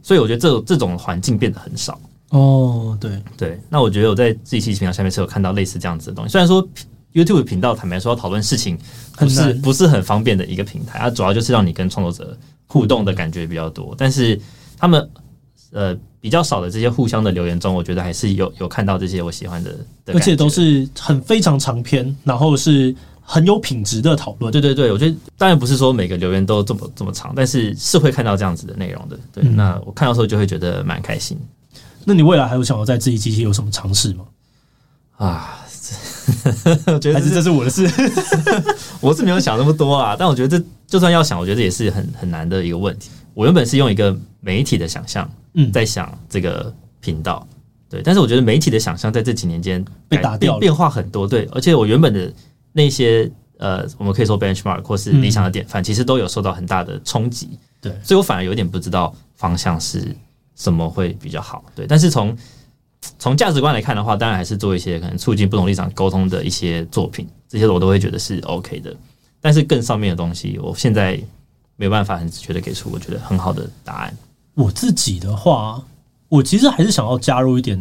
[0.00, 2.00] 所以我觉得这这种环境变得很少。
[2.30, 3.60] 哦，对对。
[3.68, 6.30] 那我觉得我在志祺七七频道下面是有看到类似这样子的东西。
[6.30, 6.66] 虽然说
[7.12, 8.78] YouTube 频道坦白说要讨论事情
[9.16, 12.38] 不是不是很方便的一个平台，它主要就是让你跟创作者
[12.68, 13.92] 互动的感觉比较多。
[13.98, 14.40] 但是
[14.78, 15.10] 他们
[15.72, 19.72] 呃比较少的这些互相的留言中，我觉得还是有有看到这些我喜欢的，
[20.04, 22.94] 的，而且都是很非常长篇，然后是。
[23.30, 29.18] 很有品质的讨论，对对对，我觉得当然不是说每个留言都这么这么长，但是是会看到这样子的内容的。
[29.30, 31.38] 对，嗯、那我看到时候就会觉得蛮开心。
[32.06, 34.24] 那你未来还有想要在自己机器有什么尝试吗？
[35.18, 35.60] 啊，
[36.88, 37.86] 我觉得还是这是我的事，
[39.02, 40.16] 我是没有想那么多啊。
[40.18, 43.10] 但我觉得这就算要想，我觉得也是很很难的一个问题。
[43.34, 47.46] 我原本是用一个媒体的想象，嗯，在想这个频道，
[47.90, 51.28] 对，但是我觉得媒体的想象在这几年间被打掉，变化很多。
[51.28, 52.32] 对，而且我原本的。
[52.78, 57.58] 那些呃，我们可以说 benchmark 或是理想的典范，其实都有受到很大的冲击。
[57.80, 60.14] 对，所以我反而有点不知道方向是
[60.54, 61.64] 什么会比较好。
[61.74, 62.38] 对，但是从
[63.18, 68.94] 从价值观来看的话，当然还是做一些可能促进不同立场沟通的一些作品，这些我都会觉得是 OK 的。
[69.40, 71.20] 但是更上面的东西，我现在
[71.74, 74.16] 没有办法很直觉的给出我觉得很好的答案。
[74.54, 75.82] 我自己的话，
[76.28, 77.76] 我其实还是想要加入一点。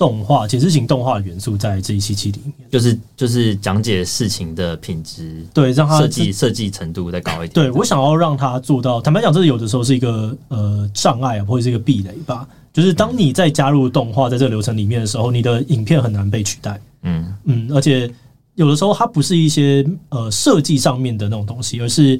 [0.00, 7.50] 动画解释型动画的元素在这一期期里面，就是就是讲解事情的品质，对，让它设计设计程度再高一点。
[7.50, 12.48] 对，我想要让它做到，坦白讲，这有的时候是一个呃障碍或者是一个壁垒吧。
[12.72, 16.80] 就是当你在加入动画在这个流程里面的时候，你的影片很难被取代。
[17.02, 18.10] 嗯嗯，而且
[18.54, 22.18] 有的时候它不是一些呃设计上面的那种东西，而是。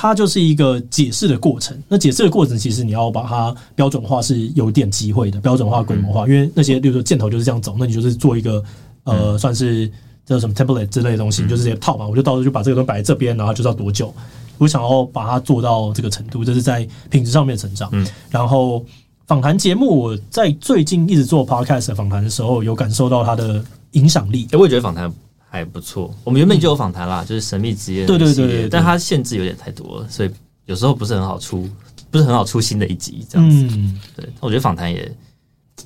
[0.00, 1.76] 它就是一个解释的过程。
[1.88, 6.24] 那解释的过程，其实你要把它标准化是有点机会的，标准化、规模化。
[6.28, 8.62] 因为那些，例如说箭头就是这样走，那你就是做一个
[9.02, 9.90] 呃，算是
[10.24, 12.06] 叫什么 template 之类的东西，就是直接套嘛。
[12.06, 14.14] 我就到时候就把这个东西摆在这边，然后就知道多久？
[14.58, 17.90] 我想要把它做到这个程度，这是在品质上面的成长。
[18.30, 18.86] 然后
[19.26, 24.46] 访谈节目，我在最近一直做 podcast 访谈的时候，有感受到它的影响力。
[24.52, 25.12] 我也觉得访谈。
[25.50, 30.30] 还不错，我们原本就有访谈啦，就是神秘职业的系列，但它限制有点太多了，所以
[30.66, 31.66] 有时候不是很好出，
[32.10, 33.66] 不是很好出新的一集这样子。
[34.14, 35.10] 对，我觉得访谈也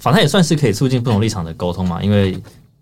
[0.00, 2.36] 访谈也算是可以促进不同立场的沟通嘛，因为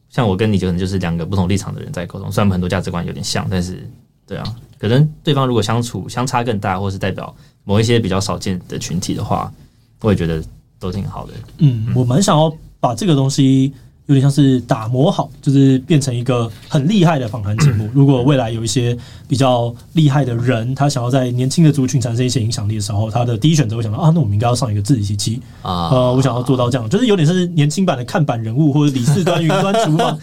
[0.08, 3.86] 像我跟你可能就是两个不同立场的人在沟通，虽然我们很多价值观有点像，但是
[4.26, 9.52] 对啊，可能对方如果相处相差更大，或是代表某一些比较少见的群体的话，
[10.00, 10.42] 我也觉得
[10.78, 11.34] 都挺好的。
[11.58, 13.74] 嗯，我蛮想要把这个东西。
[14.10, 17.88] 有点像是打磨好，就是变成一个很厉害的访谈节目。
[17.94, 18.96] 如果未来有一些
[19.28, 30.18] 比较厉害的人，他想要在年轻的族群产生一些影响力的时候，他的第一选择会想到啊，那我们应该要上一个志祺七七啊，呃，我想要做到这样，就是有点是年轻版的看板人物或者李四端云端厨房，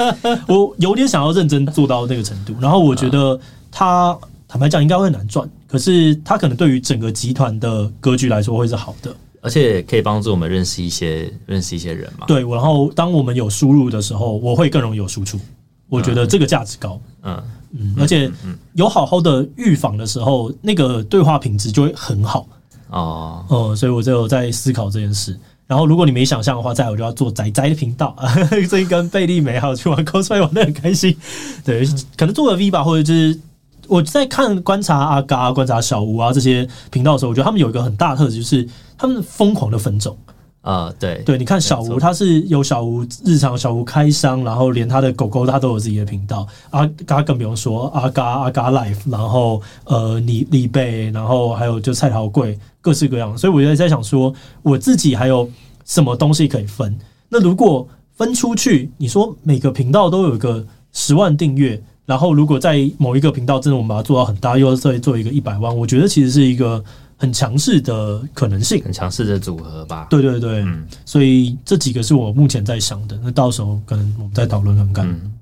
[0.49, 2.53] 我有点想要认真做到那个程度。
[2.59, 3.39] 然后我觉得
[3.71, 4.17] 他
[4.49, 9.15] 坦白讲应该会很难赚，可是他可能对于整个集团的格局来说会是好的。
[9.47, 12.25] 而且可以帮助我们认识一些认识一些人嘛？
[12.27, 15.39] 对，然后当我们有输入的时候，我会更容易有输出。
[15.87, 16.99] 我觉得这个价值高。
[17.23, 18.29] 嗯嗯，而且
[18.73, 22.45] 有好好的预防的时候，那个对话品质就会很好。
[22.89, 25.39] 哦，哦，所以我就有在思考这件事。
[25.65, 28.13] 然后，如果你没想象的话，再我就要做宅宅的频道。
[28.69, 31.15] 最近跟贝利美还有去玩 cosplay 玩的很开心。
[31.63, 31.85] 对，
[32.17, 33.39] 可能做个 V 吧，或者就是。
[33.89, 40.17] 我在看观察阿嘎、观察小吴啊这些频道的时候，我觉得他们有一个很大的特质，就是他们疯狂的分种
[40.61, 40.93] 啊。
[40.99, 46.47] 对对，你看小吴，他是有小吴日常、小吴开箱，然后连他的狗狗他都有自己的频道。
[46.71, 53.37] 阿嘎更不用说，阿嘎阿嘎 Life，然后呃李李贝，然后还有就蔡桃贵，各式各样。
[53.37, 55.49] 所以我就在想说，我自己还有
[55.85, 56.97] 什么东西可以分？
[57.29, 61.81] 那如果分出去，你说每个频道都有一个十万订阅。
[62.07, 66.81] 然后，如果在某一个频道真的我们把它做到很大，又要再做一个一百万，我觉得其实是一个
[67.17, 70.07] 很强势的可能性，很强势的组合吧。
[70.09, 73.19] 对对对，嗯，所以这几个是我目前在想的。
[73.21, 75.05] 那到时候可能我们再讨论看看。
[75.05, 75.33] 嗯，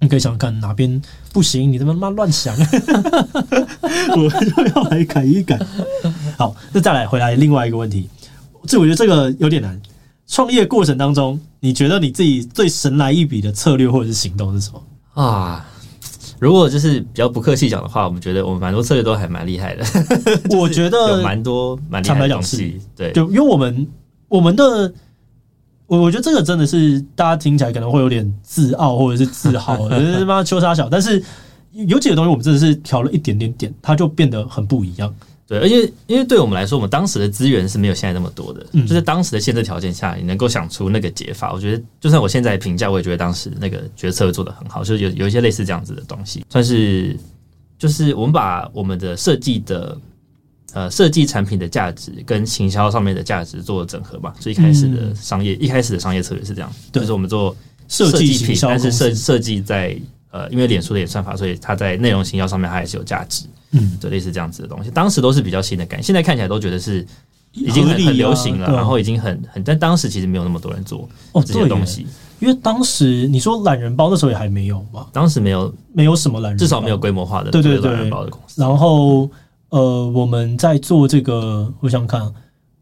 [0.00, 1.00] 你可以想想看哪边
[1.32, 2.54] 不行，你他妈乱想，
[4.14, 5.58] 我就要来改一改。
[6.36, 8.06] 好，那再来回来另外一个问题，
[8.66, 9.80] 这我觉得这个有点难。
[10.26, 15.66] 创业过程当中，你觉得你自己最神来一笔的策略或者是行动是什么啊？
[16.42, 19.84] 如果就是比较不客气讲的话，我们觉得我们蛮多策略都还蛮厉害的。
[20.58, 23.86] 我觉得有蛮多蛮厉害的东西，对，就因为我们
[24.26, 24.92] 我们的，
[25.86, 31.22] 我我觉得这个真的是大家听起来可能会有点自傲或者是自豪， 他妈秋沙小，但是
[31.70, 35.14] 有几个东西我们真的是调了一点点点，它就变得很不一样。
[35.52, 47.14] 对，而且因为对我们来说，我们当时的资源是没有现在那么多的，嗯，就是当时的限制条件下，你能够想出那个解法，我觉得就算我现在评价，我也觉得当时那个决策做的很好，就是有有一些类似这样子的东西，算是
[47.78, 49.98] 就是我们把我们的设计的
[50.72, 54.34] 呃设计产品的价值跟行销上面的价值做了整合吧。
[54.40, 57.54] 最一开始的商业，嗯，一开始的商业策略是这样，对就是我们做
[57.88, 59.94] 设计品，但是设设计在
[60.30, 63.44] 呃，因为脸书的演算法，所以它在内容行销上面它也是有价值。
[63.72, 67.06] 嗯，就，类似这样子的东西，当时都是比较新的概念，现在看起来都觉得是
[67.52, 71.08] 已经很很流行了，然后已经很很，但当时其实没有那么多人做
[71.44, 72.06] 这些东西，
[72.38, 78.60] 因为当时你说懒人包那时候也还没有嘛，当时没有没有什么懒人包，至少没有规模化的对对对懒人包的公司。
[78.60, 79.28] 然后
[79.70, 82.34] 呃，我们在做这个，我想想看，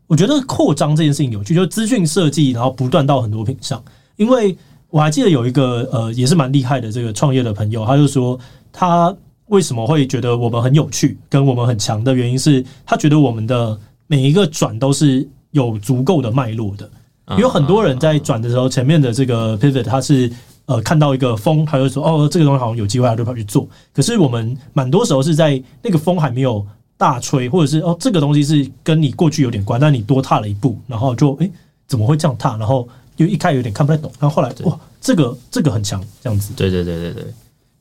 [0.09, 3.81] 我觉得扩张这件事情有趣，就是资讯设计，然后不断到很多品上，
[4.16, 4.57] 因为
[4.88, 8.37] 我还记得有一个呃也是蛮厉害的这个创业的朋友，他就说
[8.72, 9.14] 他。
[9.50, 16.88] 为什么会觉得我们很有趣，跟我们很强的原因是他觉得我们的每一个转都是有足够的脉络的。
[17.36, 20.30] 有很多人在转的时候，前面的这个 pivot 他是
[20.66, 23.68] 呃看到一个风，他就说哦，这个东西好像有机会，他就跑去做。
[23.92, 26.64] 可是我们蛮多时候是在那个风还没有
[26.96, 31.50] 大吹，或者是哦这个东西是跟你过去有点关，但你多踏了一步，然后就诶
[31.88, 32.56] 怎么会这样踏？
[32.56, 36.52] 然后就一开始有点看不太懂，然后后来哇这个这个很强，这样子。
[36.56, 37.24] 对对对对对。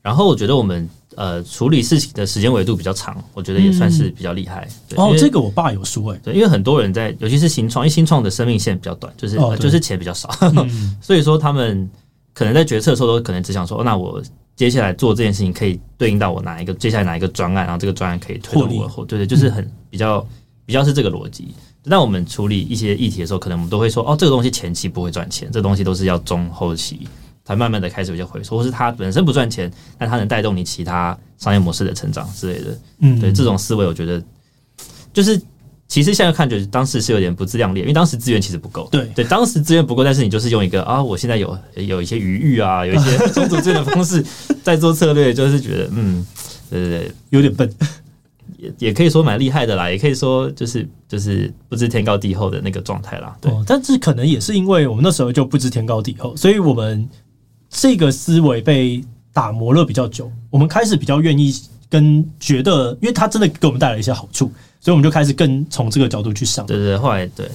[0.02, 0.88] 然后我觉得我们。
[1.16, 4.68] 呃，处理事情的时间维度比较长，我觉得也算是比较厉害。
[4.90, 11.90] 嗯、哦，这个我爸有说诶、欸，对，因为很多人在，尤其是新创，因为新创的生命线比较短，就是、哦呃、就是钱比较少，嗯、 所以说他们
[12.32, 14.22] 可能在决策的时候都可能只想说，哦、那我
[14.54, 20.24] 接下来做这件事情可以对应到我哪一个，接下来哪一个专案，然后这个专案可以推动我后，对对，就是很比较
[20.64, 21.48] 比较是这个逻辑。
[21.82, 27.08] 那我们处理一些议题的时候，可能我们都会说，哦，这个东西前期不会赚钱，这个东西都是要中后期。
[27.44, 32.78] 才慢慢的开始有些回收，或是它本身不赚钱，但它能带动你其他商业模式的成长之类的。
[33.00, 34.22] 嗯，对，这种思维，我觉得
[35.12, 35.40] 就是
[35.88, 38.88] 其实现在看，就是当时是有点不自量力，因为当时资源其实不够。
[38.92, 44.24] 对对，当时资源不够，但是你就是用一个啊，我现在有有一些余裕啊，有一些 充足资源的方式
[44.62, 46.24] 在做策略，就是觉得嗯，
[46.70, 47.68] 对对对，有点笨，
[48.58, 53.36] 也也可以说蛮厉害的啦，也可以说就是就是不知天高地厚的那个状态啦。
[53.40, 57.08] 对，哦，但是可能也是因为我们那时候就不知天高地厚，所以我们。
[57.70, 59.02] 这个思维被
[59.32, 61.54] 打磨了比较久，我们开始比较愿意
[61.88, 64.50] 跟觉得，因为它真的给我们带来一些好处，
[64.80, 66.66] 所以我们就开始更从这个角度去想。
[66.66, 67.48] 对对对，后来对，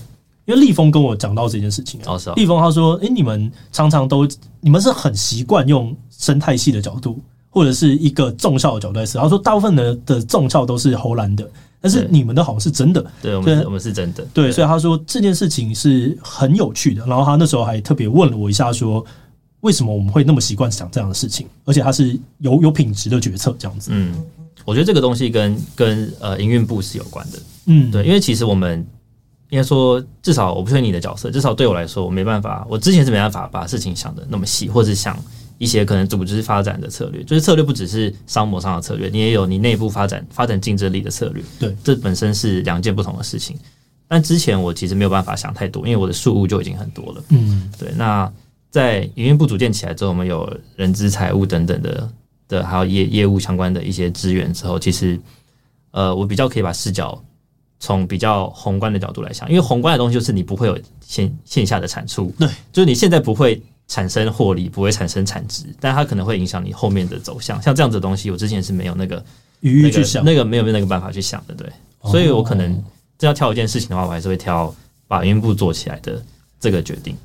[0.45, 4.25] 因为立峰跟我讲到这件事情啊，立峰他说：“哎，你们常常都，
[4.61, 9.25] 你们是很习惯用生态系的角度，或者是一个重效的角度来思考。
[9.25, 11.45] 他说，大部分的的重效都是唬烂的，
[11.81, 13.05] 但是你们的好像是真的。
[13.21, 14.25] 对，我们我们是真的。
[14.33, 17.05] 对，对，所以他说这件事情是很有趣的。
[17.05, 19.05] 然后他那时候还特别问了我一下说。
[19.65, 23.89] 为什么我们会那么习惯想这样的事情，而且它是有有品质的决策这样子。
[23.91, 24.13] 嗯，
[24.63, 27.39] 我觉得这个东西跟跟呃营运部是有关的。
[27.65, 28.85] 嗯，对，因为其实我们
[29.49, 35.17] 应该说，至少我不确定你的角色，至少对我来说，我没办法，我之前是没办法把事情想的那么细，或者想
[35.57, 41.43] 一些可能组织发展的策略，就是策略不只是商模上的策略，你也有你内部发展发展竞争力的策略。
[41.59, 43.57] 对，这本身是两件不同的事情。
[44.07, 47.23] 但之前我其实没有办法想太多，因为我的数务就已经很多了。
[47.29, 47.91] 嗯，对。
[47.97, 48.31] 那
[48.75, 52.09] 在营运部组建起来之后，我们有人资、财务等等的
[52.49, 55.17] 的，还有业业务相关的一些资源之后，其实
[55.91, 57.23] 呃，我比较可以把视角
[57.79, 67.61] 从比较宏观的角度来想，因为宏观的东西就是你不会有线线下的产出，对，就是你现在不会产生获利，不会产生产值，但它可能会影响你后面的走向。
[67.61, 69.23] 像这样子的东西，我之前是没有那个
[69.61, 71.65] 余裕去想，那个没有那个办法去想的，对。
[72.11, 72.83] 所以我可能。
[73.17, 74.75] 真要挑一件事情的话，我还是会挑
[75.07, 76.21] 把营运部做起来的
[76.59, 77.15] 这个决定。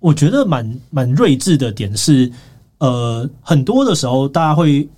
[0.00, 2.30] 我觉得蛮蛮睿智的点是，
[2.78, 4.88] 呃，很多的时候大家会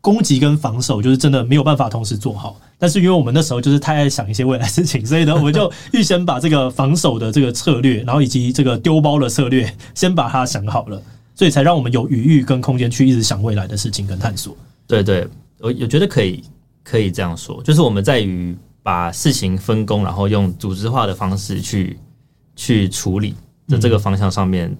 [0.00, 2.58] 攻击跟防守，就是真的没有办法同时做好。
[2.78, 11.02] 但是因为我们那时候就是太爱想一些未来事情，所以呢，我们就预先把这个防守的这个策略，然后以及这个丢包的策略，先把它想好了，
[11.34, 14.56] 所以才让我们有余裕跟空间去一直想未来的事情跟探索。
[14.86, 15.26] 对对，
[15.60, 16.42] 我我觉得可以
[16.84, 18.56] 可以这样说，就是我们在于。
[18.86, 21.98] 把事情分工，然后用组织化的方式去
[22.54, 23.34] 去处理
[23.68, 24.74] 的这个方向上面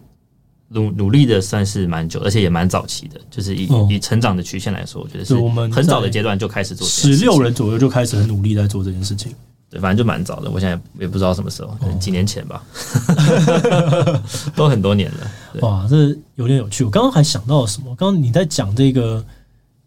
[0.69, 3.21] 努努力的算是蛮久，而且也蛮早期的。
[3.31, 9.33] 就是以、哦、以成长的曲线来说，我觉得是我们很早的阶段就开始做，十六人左右就开始很努力在做这件事情。
[9.69, 10.51] 对，反正就蛮早的。
[10.51, 12.63] 我现在也不知道什么时候，可能几年前吧，
[13.09, 14.23] 哦、
[14.55, 15.61] 都很多年了。
[15.61, 16.85] 哇，这有点有趣。
[16.85, 17.95] 我刚刚还想到了什么？
[17.97, 19.25] 刚刚你在讲这个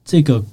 [0.04, 0.44] 这个。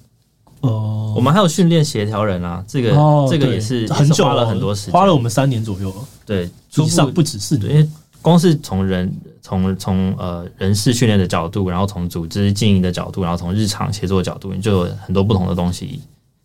[0.61, 5.95] 哦，我们还有训练协调人啊，这个、哦、这个也是很久，花了很多时间，花了我们三年左右。
[6.25, 7.87] 对，以上不只是，因为
[8.27, 16.01] 光是从人从从呃人事训练的角度，然后从组织经营的角度，然后从日常协作的角度，你就有很多不同的东西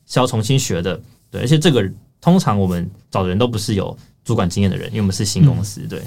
[0.06, 1.02] 是要重新学的。
[1.32, 1.84] 对，而且这个
[2.22, 5.82] 通常我们找的人都不是有主管经验的人，因为我们是新公司。
[5.82, 6.04] 嗯、对，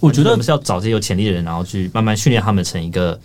[0.00, 3.18] 我觉得我们是要找这些有潜力的人，然后去慢慢训练他们成一个。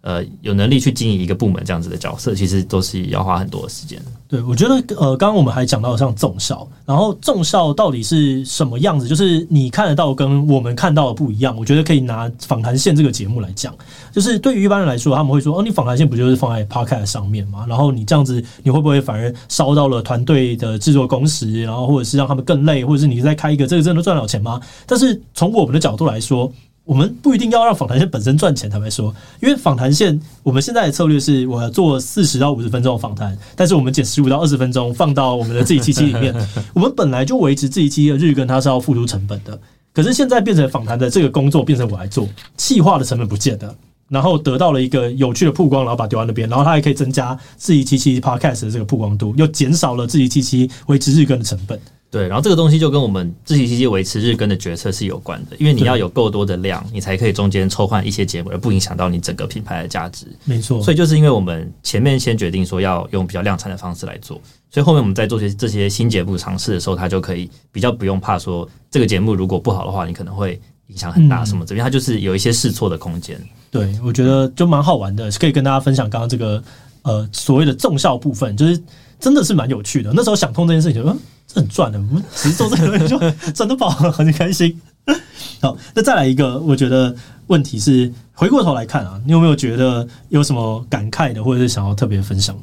[0.00, 4.00] 呃，有能力去经营一个部门这样子的角色，其实都是要花很多的时间。
[4.28, 9.08] 对，我觉得呃，刚刚我们还讲到像综效，然后综效到底是什么样子？
[9.08, 11.56] 就是你看得到跟我们看到的不一样。
[11.56, 13.74] 我觉得可以拿访谈线这个节目来讲，
[14.12, 17.64] 就是对于一般人来说，他们会说：“哦，你访谈线不就是放在 Podcast 上面吗？
[17.66, 26.52] 然后你这样子，你会不会反而烧到了团队的制作工时，然后或者是让他们更累，或者是你在开一个这个真的赚了钱吗？”但是从我们的角度来说，
[26.88, 36.34] 我们不一定要让访谈线本身赚钱，坦白说，因为访谈线我们现在的策略是，我要做四十到五十分钟的访谈，但是我们剪十五到二十分钟放到我们的自己七七里面。
[36.72, 39.60] 我们本来就维持自己七的日更，它是要付出成本的。
[39.92, 42.26] 可是现在变成访谈的这个工作变成我来做，
[42.56, 43.74] 企划的成本不见了，
[44.08, 51.78] 然后得到了一个有趣的曝光，然后把它丢在那边，然后它还可以增加自己七七 Podcast 的这个曝光度，又减少了自己七七维持日更的成本。
[52.10, 60.26] 对，然后这个东西就跟我们自习期维持日更的决策是有关的，因为你要有够多的量，你才可以中间抽换一些节目，而不影响到你整个品牌的价值。
[60.44, 64.40] 没错，所以就是因为我们前面先决定说要用比较量产的方式来做，
[64.70, 71.62] 所以后面我们在做些这些新节目尝试的时候，它就可以比较不用怕说这个节目如果不好的话，你可能会影响很大什么。
[71.66, 73.38] 这边它就是有一些试错的空间。
[73.70, 76.64] 对，我觉得就蛮好玩的，可以跟大家分享刚刚这个
[77.02, 78.82] 呃所谓的重效部分，就是
[79.20, 80.10] 真的是蛮有趣的。
[80.14, 81.18] 那时候想通这件事情，嗯。
[81.48, 83.18] 这很赚的，我们只是做这个东西就
[83.52, 84.78] 赚得饱，很开心。
[85.62, 92.62] 好，那再来一个，我觉得问题是回过头来看啊，你有没有觉得有什么感慨的，或者是想要特别分享的？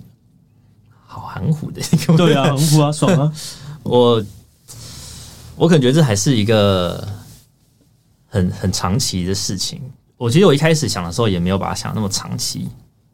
[1.04, 1.82] 好含糊的，
[2.16, 3.34] 对啊，含糊啊，爽啊！
[3.82, 4.24] 我
[5.56, 7.08] 我感觉这还是一个
[8.28, 9.82] 很很长期的事情。
[10.18, 12.68] 我其实我一开始想的时候，也没有把它想那么长期，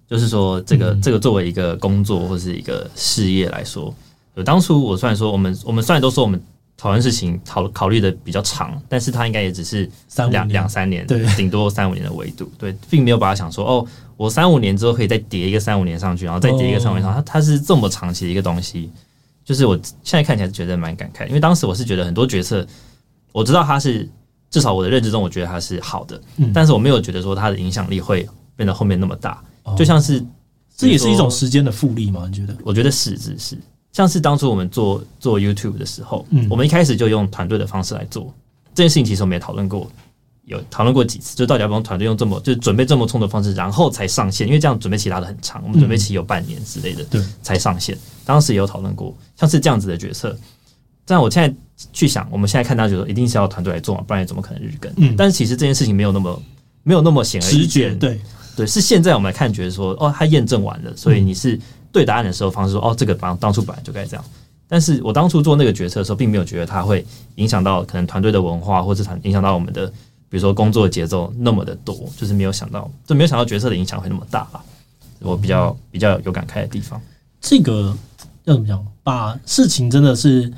[0.09, 3.93] 就是说这个、嗯、这个作为一个工作或是一个事业来说。
[4.35, 6.41] 有当初我虽然说我们我们虽然都说我们
[6.77, 9.89] 讨论事情考考虑的比较长，但是它应该也只是
[10.31, 13.85] 两两三年，对，顶多三五年的维度，对，并没有把它想说哦，
[14.17, 18.89] 我三五年之后可以再叠一个三五年上去，然后再叠一个三五年上去，它它是这么长期的一个东西，
[19.45, 22.65] 就是我现在看起来觉得蛮感慨，因为当时我是觉得很多决策，
[23.31, 24.09] 我知道它是
[24.49, 26.19] 至少我的认知中，我觉得它是好的，
[26.53, 29.43] 但是我没有觉得说它的影响力会变得后面那么大，
[29.77, 30.25] 就像是
[30.75, 32.25] 这也是一种时间的复利吗？
[32.27, 32.57] 你觉得？
[32.63, 33.57] 我觉得是是是。
[33.91, 38.33] 像是当初我们做做 YouTube 的时候，嗯，我们一开始就用团队的方式来做
[38.73, 39.03] 这件事情。
[39.03, 39.91] 其实我们也讨论过，
[40.45, 44.47] 有讨论过几次，就到底要不要团队用这么就是准备这么充的方式，然后才上线。
[44.47, 47.97] 因为这样准备期拉的很长，我们准备期有半年之类的，对，才上线。
[48.23, 50.37] 当时也有讨论过，像是这样子的决策。
[51.05, 51.53] 但我现在
[51.91, 54.91] 去想，我们现在看到就说一定是要团队来做嘛，不然怎么可能日更？
[54.95, 56.41] 嗯，但是其实这件事情没有那么
[56.83, 58.19] 没有那么显而易见，对。
[58.53, 61.57] 对，是现在我们来看，觉得说哦，他验证完了，所以你是
[61.91, 64.25] 对答案的时候方式说哦，这个当当初本来就该这样。
[64.67, 69.85] 但是我当初做那个决策的时候，并没有觉得它会影响到可能团队的文化，或者是影响到我们的
[70.29, 74.63] 比如说工作节奏那么的多，就是没有想到，就没有想到决策的影响会那么大吧。
[75.19, 76.99] 我比较比较有感慨的地方，
[77.41, 77.95] 这个
[78.45, 78.83] 要怎么讲？
[79.03, 80.51] 把事情真的是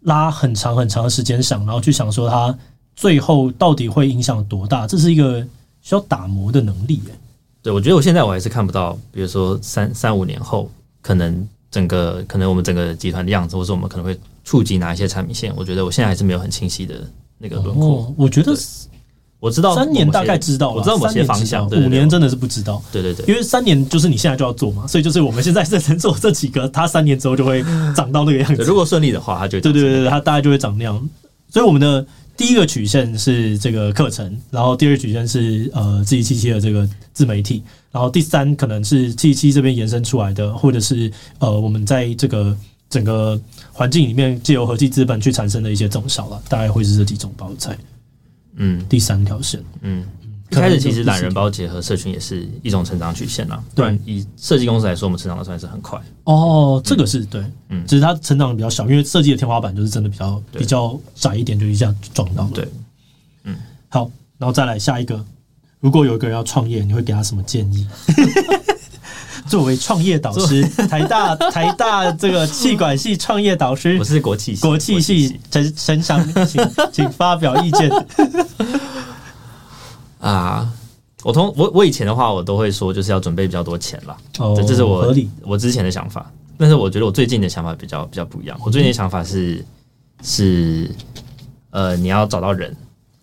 [0.00, 2.56] 拉很长很长的时间想，然后去想说它
[2.96, 5.46] 最后到底会影响多大，这是一个
[5.82, 7.00] 需要打磨的能力。
[7.10, 7.12] 哎，
[7.62, 10.70] 对，我觉得我现在我还是看不到，比如说三三五年后，
[11.08, 16.96] 可能整个可能我们整个集团的样子，或者我们可能会触及哪一些产品线，我觉得我现在还是没有很清晰的
[17.38, 17.86] 那个轮廓。
[17.86, 18.54] 哦，我觉得。
[19.40, 22.82] 我知道三年大概知道了，我知道某些方向，五年真的是不知道。
[22.90, 27.62] 对对对，因为三年就是你现在就要做嘛，所以就是我们现在认真做这几个，它三年之后就会
[27.94, 28.64] 长到那个样子。
[28.64, 31.08] 如果顺利的话，它就对对对，它大概就会长那样。
[31.50, 32.04] 所以我们的
[32.38, 42.56] 第一个曲线是这个课程，然后第二个曲线是呃自己七七的这个自媒体，然后第三可能是七七这边延伸出来的，或者是呃我们在这个
[42.88, 43.38] 整个
[43.72, 47.76] 环境里面借由合计资本去产生的一些总效了，大概会是这几种包材。
[48.54, 50.04] 嗯，第三条线，嗯，
[50.50, 53.62] 一开始其实懒人包结合社群也是一种成长曲线啊。
[53.74, 56.00] 对，以设计公司来说，我们成长的算是很快。
[56.24, 62.50] 哦，这个是对，嗯，只是它成长的比较小，因为设计的天花板就是真的比较比较窄一点，就一下撞到了。
[62.54, 62.68] 对，
[63.44, 63.56] 嗯，
[63.88, 65.22] 好，然后再来下一个，
[65.80, 67.86] 如果有一个人要创业，你会给他什么建议？
[69.48, 77.90] 作为创业导师， 台大 台大这个气管系创业导师，我是国企国企系陈陈翔，请请发表意见。
[80.20, 80.72] 啊，
[81.22, 84.16] 我从我我以前的话，我都会说就是要准备比较多钱啦。
[84.38, 86.30] 哦，这是我我之前的想法。
[86.56, 88.58] 但是我觉得我最近的想法比较比较不一样。
[88.64, 89.64] 我最近的想法是
[90.22, 90.90] 是
[91.70, 92.76] 呃，你要找到人，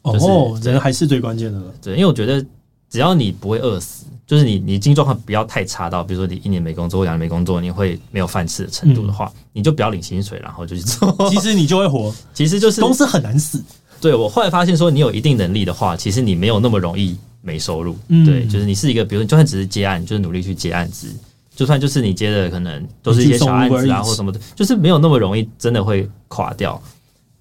[0.03, 1.61] 就是、哦，人还是最关键的。
[1.81, 2.45] 对，因为我觉得
[2.89, 4.05] 只要你不会饿死。
[4.27, 11.29] 就是你，你经济状况不要太差到，比如说你一年没工作或两年没工作，你会没有饭吃的程度的话，嗯、你就不要领薪水，然后就去做。
[11.29, 13.63] 其实你就会活， 其实就是公司很难死。
[14.01, 17.97] 对，我后来发现说，你有一定能力的话，其实你没有那么容易没收入。
[18.07, 21.07] 嗯、对，就是你是一个，比如说就算只是接案，就是努力去接案子，
[21.55, 26.81] 就算就是你接的可能都是一些小案子啊或什么的，就是没有那么容易真的会垮掉。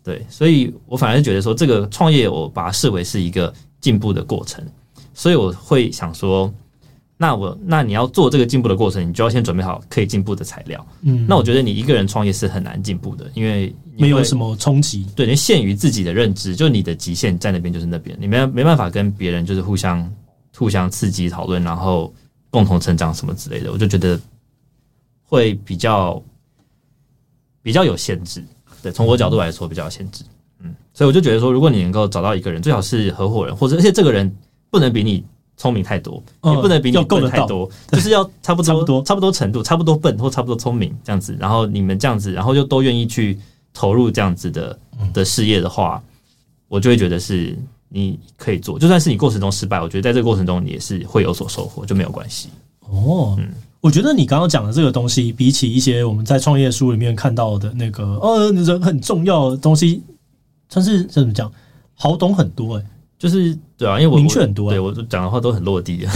[0.02, 4.64] 对，所以我反而是觉得说，这个创业我把它视为是一个进步的过程，
[5.14, 6.52] 所以我会想说。
[7.26, 10.86] 那我，那你要做这个进步的过程，你就要先准备好可以进步的材料。
[11.00, 20.06] 嗯，那我觉得你一个人创业是很难进步的，因为没有什么冲击，对，你限于自己的认知，就你的极限在那边就是那边，你没没办法跟别人就是互相
[20.54, 22.12] 互相刺激讨论，然后
[22.50, 23.72] 共同成长什么之类的。
[23.72, 24.20] 我就觉得
[25.22, 26.22] 会比较
[27.62, 28.44] 比较有限制。
[28.82, 30.22] 对，从我角度来说比较有限制。
[30.60, 34.30] 嗯，所以我就觉得说，如果你能够找到一个人，最好是合伙人，或者而且这个人
[34.70, 35.24] 不能比你。
[35.56, 41.36] 聪明太多，也不能比你笨太多， 就是要差不多、 差不多、差不多程度，差不多笨或差不多聪明这样子。
[41.38, 43.38] 然后你们这样子，然后就都愿意去
[43.72, 44.78] 投入这样子的
[45.12, 46.02] 的事业的话，
[46.68, 47.56] 我就会觉得是
[47.88, 48.78] 你可以做。
[48.78, 52.48] 就算是你过程中失败，我觉得在这个过程中你也是会有所收获，就没有关系。
[52.80, 53.48] 哦，嗯，
[53.80, 60.02] 我觉得你刚刚讲的这个东西，比起一些我们在创业书里面看到的那个呃人很重要的东西，
[60.68, 61.50] 算是怎么讲，
[61.94, 62.86] 好懂很多诶、欸。
[63.24, 66.06] 就是对啊，因为我明确很多，对我讲的话都很落地。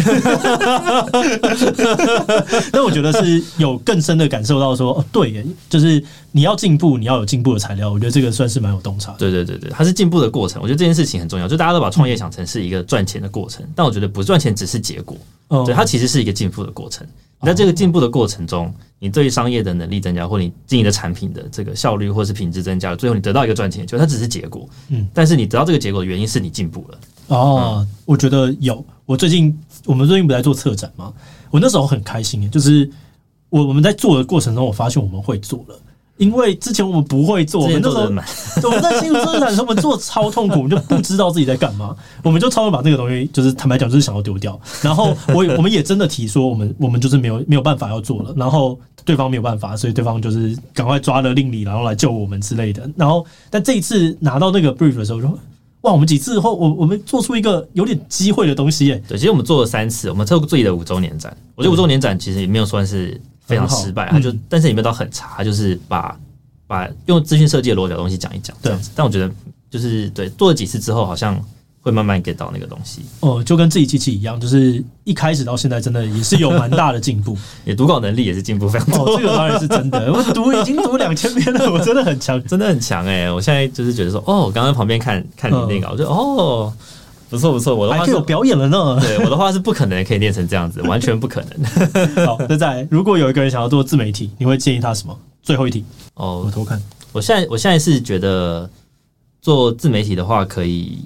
[2.71, 7.91] 但我觉得是有更深的感受到说，哦，对，就是你要进步，你要有进步的材料。
[7.91, 9.13] 我觉得这个算是蛮有洞察。
[9.13, 10.61] 对对对对，它是进步的过程。
[10.61, 11.49] 我觉得这件事情很重要。
[11.49, 15.17] 就大家都把创业想成是一个赚钱的过程，但我觉得不赚钱只是结果。
[15.65, 17.07] 对，它其实是一个进步的过程。
[17.41, 24.69] 你在这个进步的过程中，你对于商业的能力增加，或你经营的产品的这个效率或是品质增加，最后你得到一个赚钱，就它只是结果。
[24.89, 26.99] 嗯，但是你得到这个结果的原因是你进步了。
[27.29, 28.85] 哦，我觉得有。
[29.07, 31.13] 我最近我们最近不在做策展吗？
[31.51, 32.91] 我那时候很开心，就是
[33.49, 35.79] 我我们在做的过程中，我发现我们会做了。
[36.19, 38.03] 因为之前我们不会做，我们那时候
[38.69, 44.61] 我们在新竹生产的时候，我们做超痛苦，我们就不知道自己在干嘛， 我们就超会把这个东西，就是坦白讲，就是想要丢掉。
[44.83, 48.35] 然后我 我们也真的提说，我们我们就是没有没有办法要做了。
[48.37, 52.91] 然后对方没有办法，所以对方就是赶快抓了令礼，然后来救我们之类的。
[52.97, 55.39] 然后但这一次拿到那个 brief 的时候，说
[55.83, 59.01] 哇，我们几次后，我我们做出一个有点机会的东西耶。
[59.07, 63.21] 对，其实我们做了三次，我们做过自己的五周年展，我觉得五周年展其实也没有算是。
[63.49, 66.15] 非常失败，他就，嗯、但是也没有到很差，他就是把
[66.67, 68.91] 把用资讯设计的逻辑的东西讲一讲，这样子。
[68.95, 69.31] 但我觉得
[69.71, 71.43] 就是对做了几次之后，好像
[71.81, 73.01] 会慢慢 get 到那个东西。
[73.21, 77.35] 哦，就跟自己机器一样，就是一开始到现在，真的也是有蛮大的进步，
[77.65, 79.07] 也读稿能力也是进步非常多。
[79.07, 83.33] 哦，这个当然是真的， 我读已经读两千遍了，我真的很强，真的很强哎！
[83.33, 86.71] 我现在就是觉得说，哦，我刚刚旁边看看你那个，我就哦。
[87.29, 88.99] 不错不错，我的话是有表演了呢。
[89.03, 91.65] 对，我的话是不可能可以练成这样子， 完全不可能。
[92.27, 95.19] 好，那再来，如果有一个人想要做自媒体，你会建议他什么？
[95.43, 96.81] 最后一题哦，我偷看。
[97.13, 98.69] 我现在我现在是觉得
[99.41, 100.99] 做自媒体的话，可以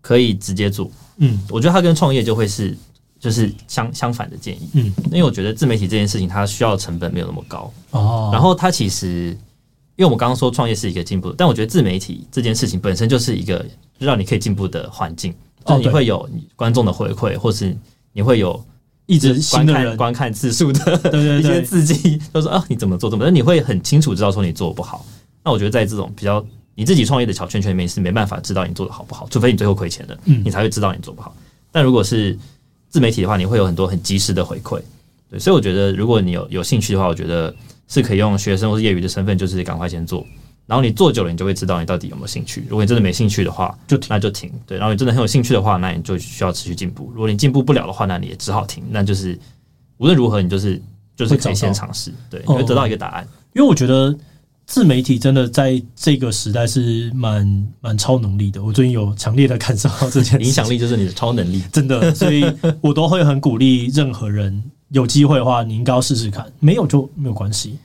[0.00, 0.90] 可以直接做。
[1.16, 2.76] 嗯，我觉得他跟创业就会是
[3.18, 4.68] 就是相相反的建议。
[4.74, 8.30] 嗯，因为我觉得自媒体这件事情，它需要成本没有那么高哦。
[8.32, 9.28] 然后它其实，
[9.96, 13.64] 因为我们刚刚说创业是一个进步，但我觉得自媒体这件事情本身就是一个
[14.04, 15.34] 让你可以进步的环境。
[15.64, 17.76] 就你会有观众的回馈，或是
[18.12, 18.62] 你会有
[19.06, 20.80] 一直观看观看次数的
[21.38, 25.06] 一些刺激，都说啊你怎么做怎么，但你会很清楚知道说你做不好。
[25.44, 26.44] 那我觉得在这种比较
[26.74, 31.34] 你自己创业的小圈圈里面是没办法知道你做的好不好，除非你最后亏钱了，你才会知道你做不好。
[31.70, 32.36] 但如果是
[32.88, 34.80] 自媒体的话，你会有很多很及时的回馈。
[35.30, 37.54] 对，所以我觉得如果你有有兴趣的话，我觉得
[37.86, 40.26] 是可以用学生或是业余的身份，就是赶快先做。
[40.72, 42.64] 然后你做久了，你就会知道你到底有没有兴趣。
[42.66, 44.50] 如果你真的没兴趣的话，就那就停。
[44.66, 47.12] 对，然后你真的很有兴趣的话，那你就需要持续进步。
[47.12, 48.82] 如果你进步不了的话，那你也只好停。
[48.88, 49.38] 那就是
[49.98, 50.80] 无论如何，你就是
[51.14, 53.28] 就是可以先尝试，对，你会得到一个答案。
[53.54, 54.16] 因为我觉得
[54.64, 58.64] 自媒体真的在这个时代是蛮蛮超能力的。
[58.64, 62.14] 我最近有强烈的感受到这件影响力就是你的超能力， 真的。
[62.14, 62.50] 所以
[62.80, 66.50] 我都会很鼓励任何人有机会的话，你应该要试试看。
[66.60, 67.76] 没有就没有关系。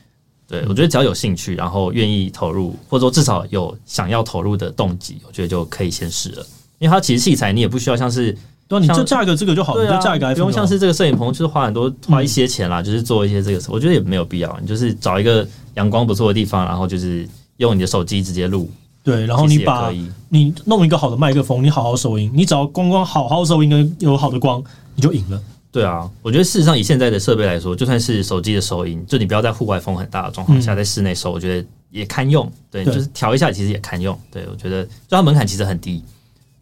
[0.48, 6.46] 对，我觉得只要有兴趣，然后愿意投入，或者说至少有想要投入的动机，我觉得就可以先试了。
[6.80, 8.36] 因为它其实器材你也不需要像是，
[8.68, 14.58] 对，你就架一个这个就好，你就架一个，不用像是这个摄影棚，就是花很多花一些钱啦，就是做一些这个，我觉得也没有必要。
[14.62, 17.28] 你就是找一个阳光不错的地方，然后就是
[17.58, 18.70] 用你的手机直接录，
[19.04, 19.92] 对，然后你把
[20.30, 24.64] 你弄一个好的麦克风，你好好收音，你只要光光好好收音跟有好的光，
[24.96, 25.42] 你就赢了。
[25.70, 32.52] 对啊，我觉得事实上以现在的设备来说，就算是手机的收音，就你不要在户外风很大的状况下，在室内收，我觉得也堪用。
[32.72, 34.18] 对，就是调一下，其实也堪用。
[34.32, 36.04] 对，我觉得就它门槛其实很低。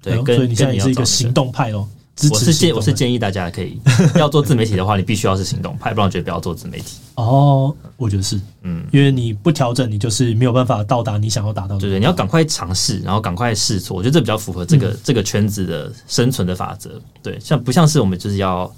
[0.02, 1.88] 对，所以你现在也是一个行动派哦。
[2.32, 3.80] 我是建我是建议大家可以
[4.16, 6.98] 要做自媒体的话，你必须要是行动派，不然我觉得不要做自媒体。
[7.16, 11.82] 哦，我觉得是，嗯，因为你不调整，你就是没有办法到达你想要达到的。
[11.82, 13.96] 对对，你要赶快尝试，然后赶快试错。
[13.96, 17.02] 我觉得这比较符合这个这个圈子的生存的法则。
[17.22, 18.74] 对，像不像是我们就是要。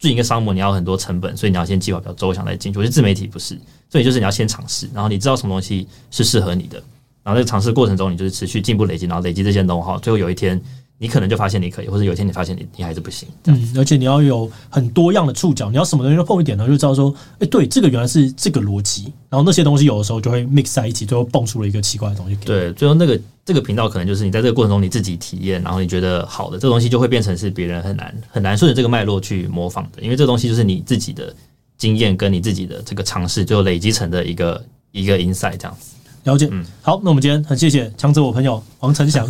[0.00, 2.78] 做一个商模，你要很多成本，所以你要先计划比较周详再进去。
[2.80, 3.56] 我觉得自媒体不是，
[3.88, 6.82] 所以就是你要先尝试，然后你知道什么东西是适合你的，
[7.22, 10.60] 然后在尝试过程中，你就是持续进步累积，然后累积这些东西哈最后有一天。
[11.02, 13.26] 你可能就发现你可以，或者有一天你发现你你还是不行。
[13.46, 19.10] 嗯，而且你要有很多样的触角，你要什么东西都碰一点，然后就知道说，哎、欸，对，这个原来是这个逻辑。
[19.30, 22.36] 然后那些东西有的时候就会 mix 在一起，最后蹦出了一个奇怪的东西。
[22.44, 31.34] 对，最后那个这个频道可能就是你在这个过程中你自己体验，然后你觉得好的这个东西就会变成是别人很难很难顺着这个脉络去模仿的，因为这个东西就是你自己的
[31.78, 35.94] 经验跟你自己的这个尝试最后累积成的一个一个 insight 这样子。
[36.24, 39.26] 了解，嗯，好，那我们今天很谢谢强者我朋友王成祥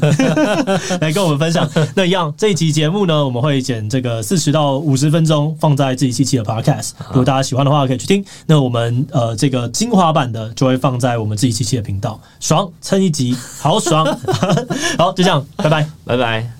[1.00, 1.68] 来跟我们分享。
[1.94, 6.90] 那一样，这一期节目呢，我们会剪这个四十到五十分钟，放在自己七七的 Podcast。
[7.08, 8.24] 如果大家喜欢的话，可以去听。
[8.46, 12.20] 那我们呃，这个精华版的就会放在我们自己七七的频道。
[12.40, 14.04] 爽，蹭一集，好爽。
[14.98, 16.59] 好，就这样，拜拜，拜拜。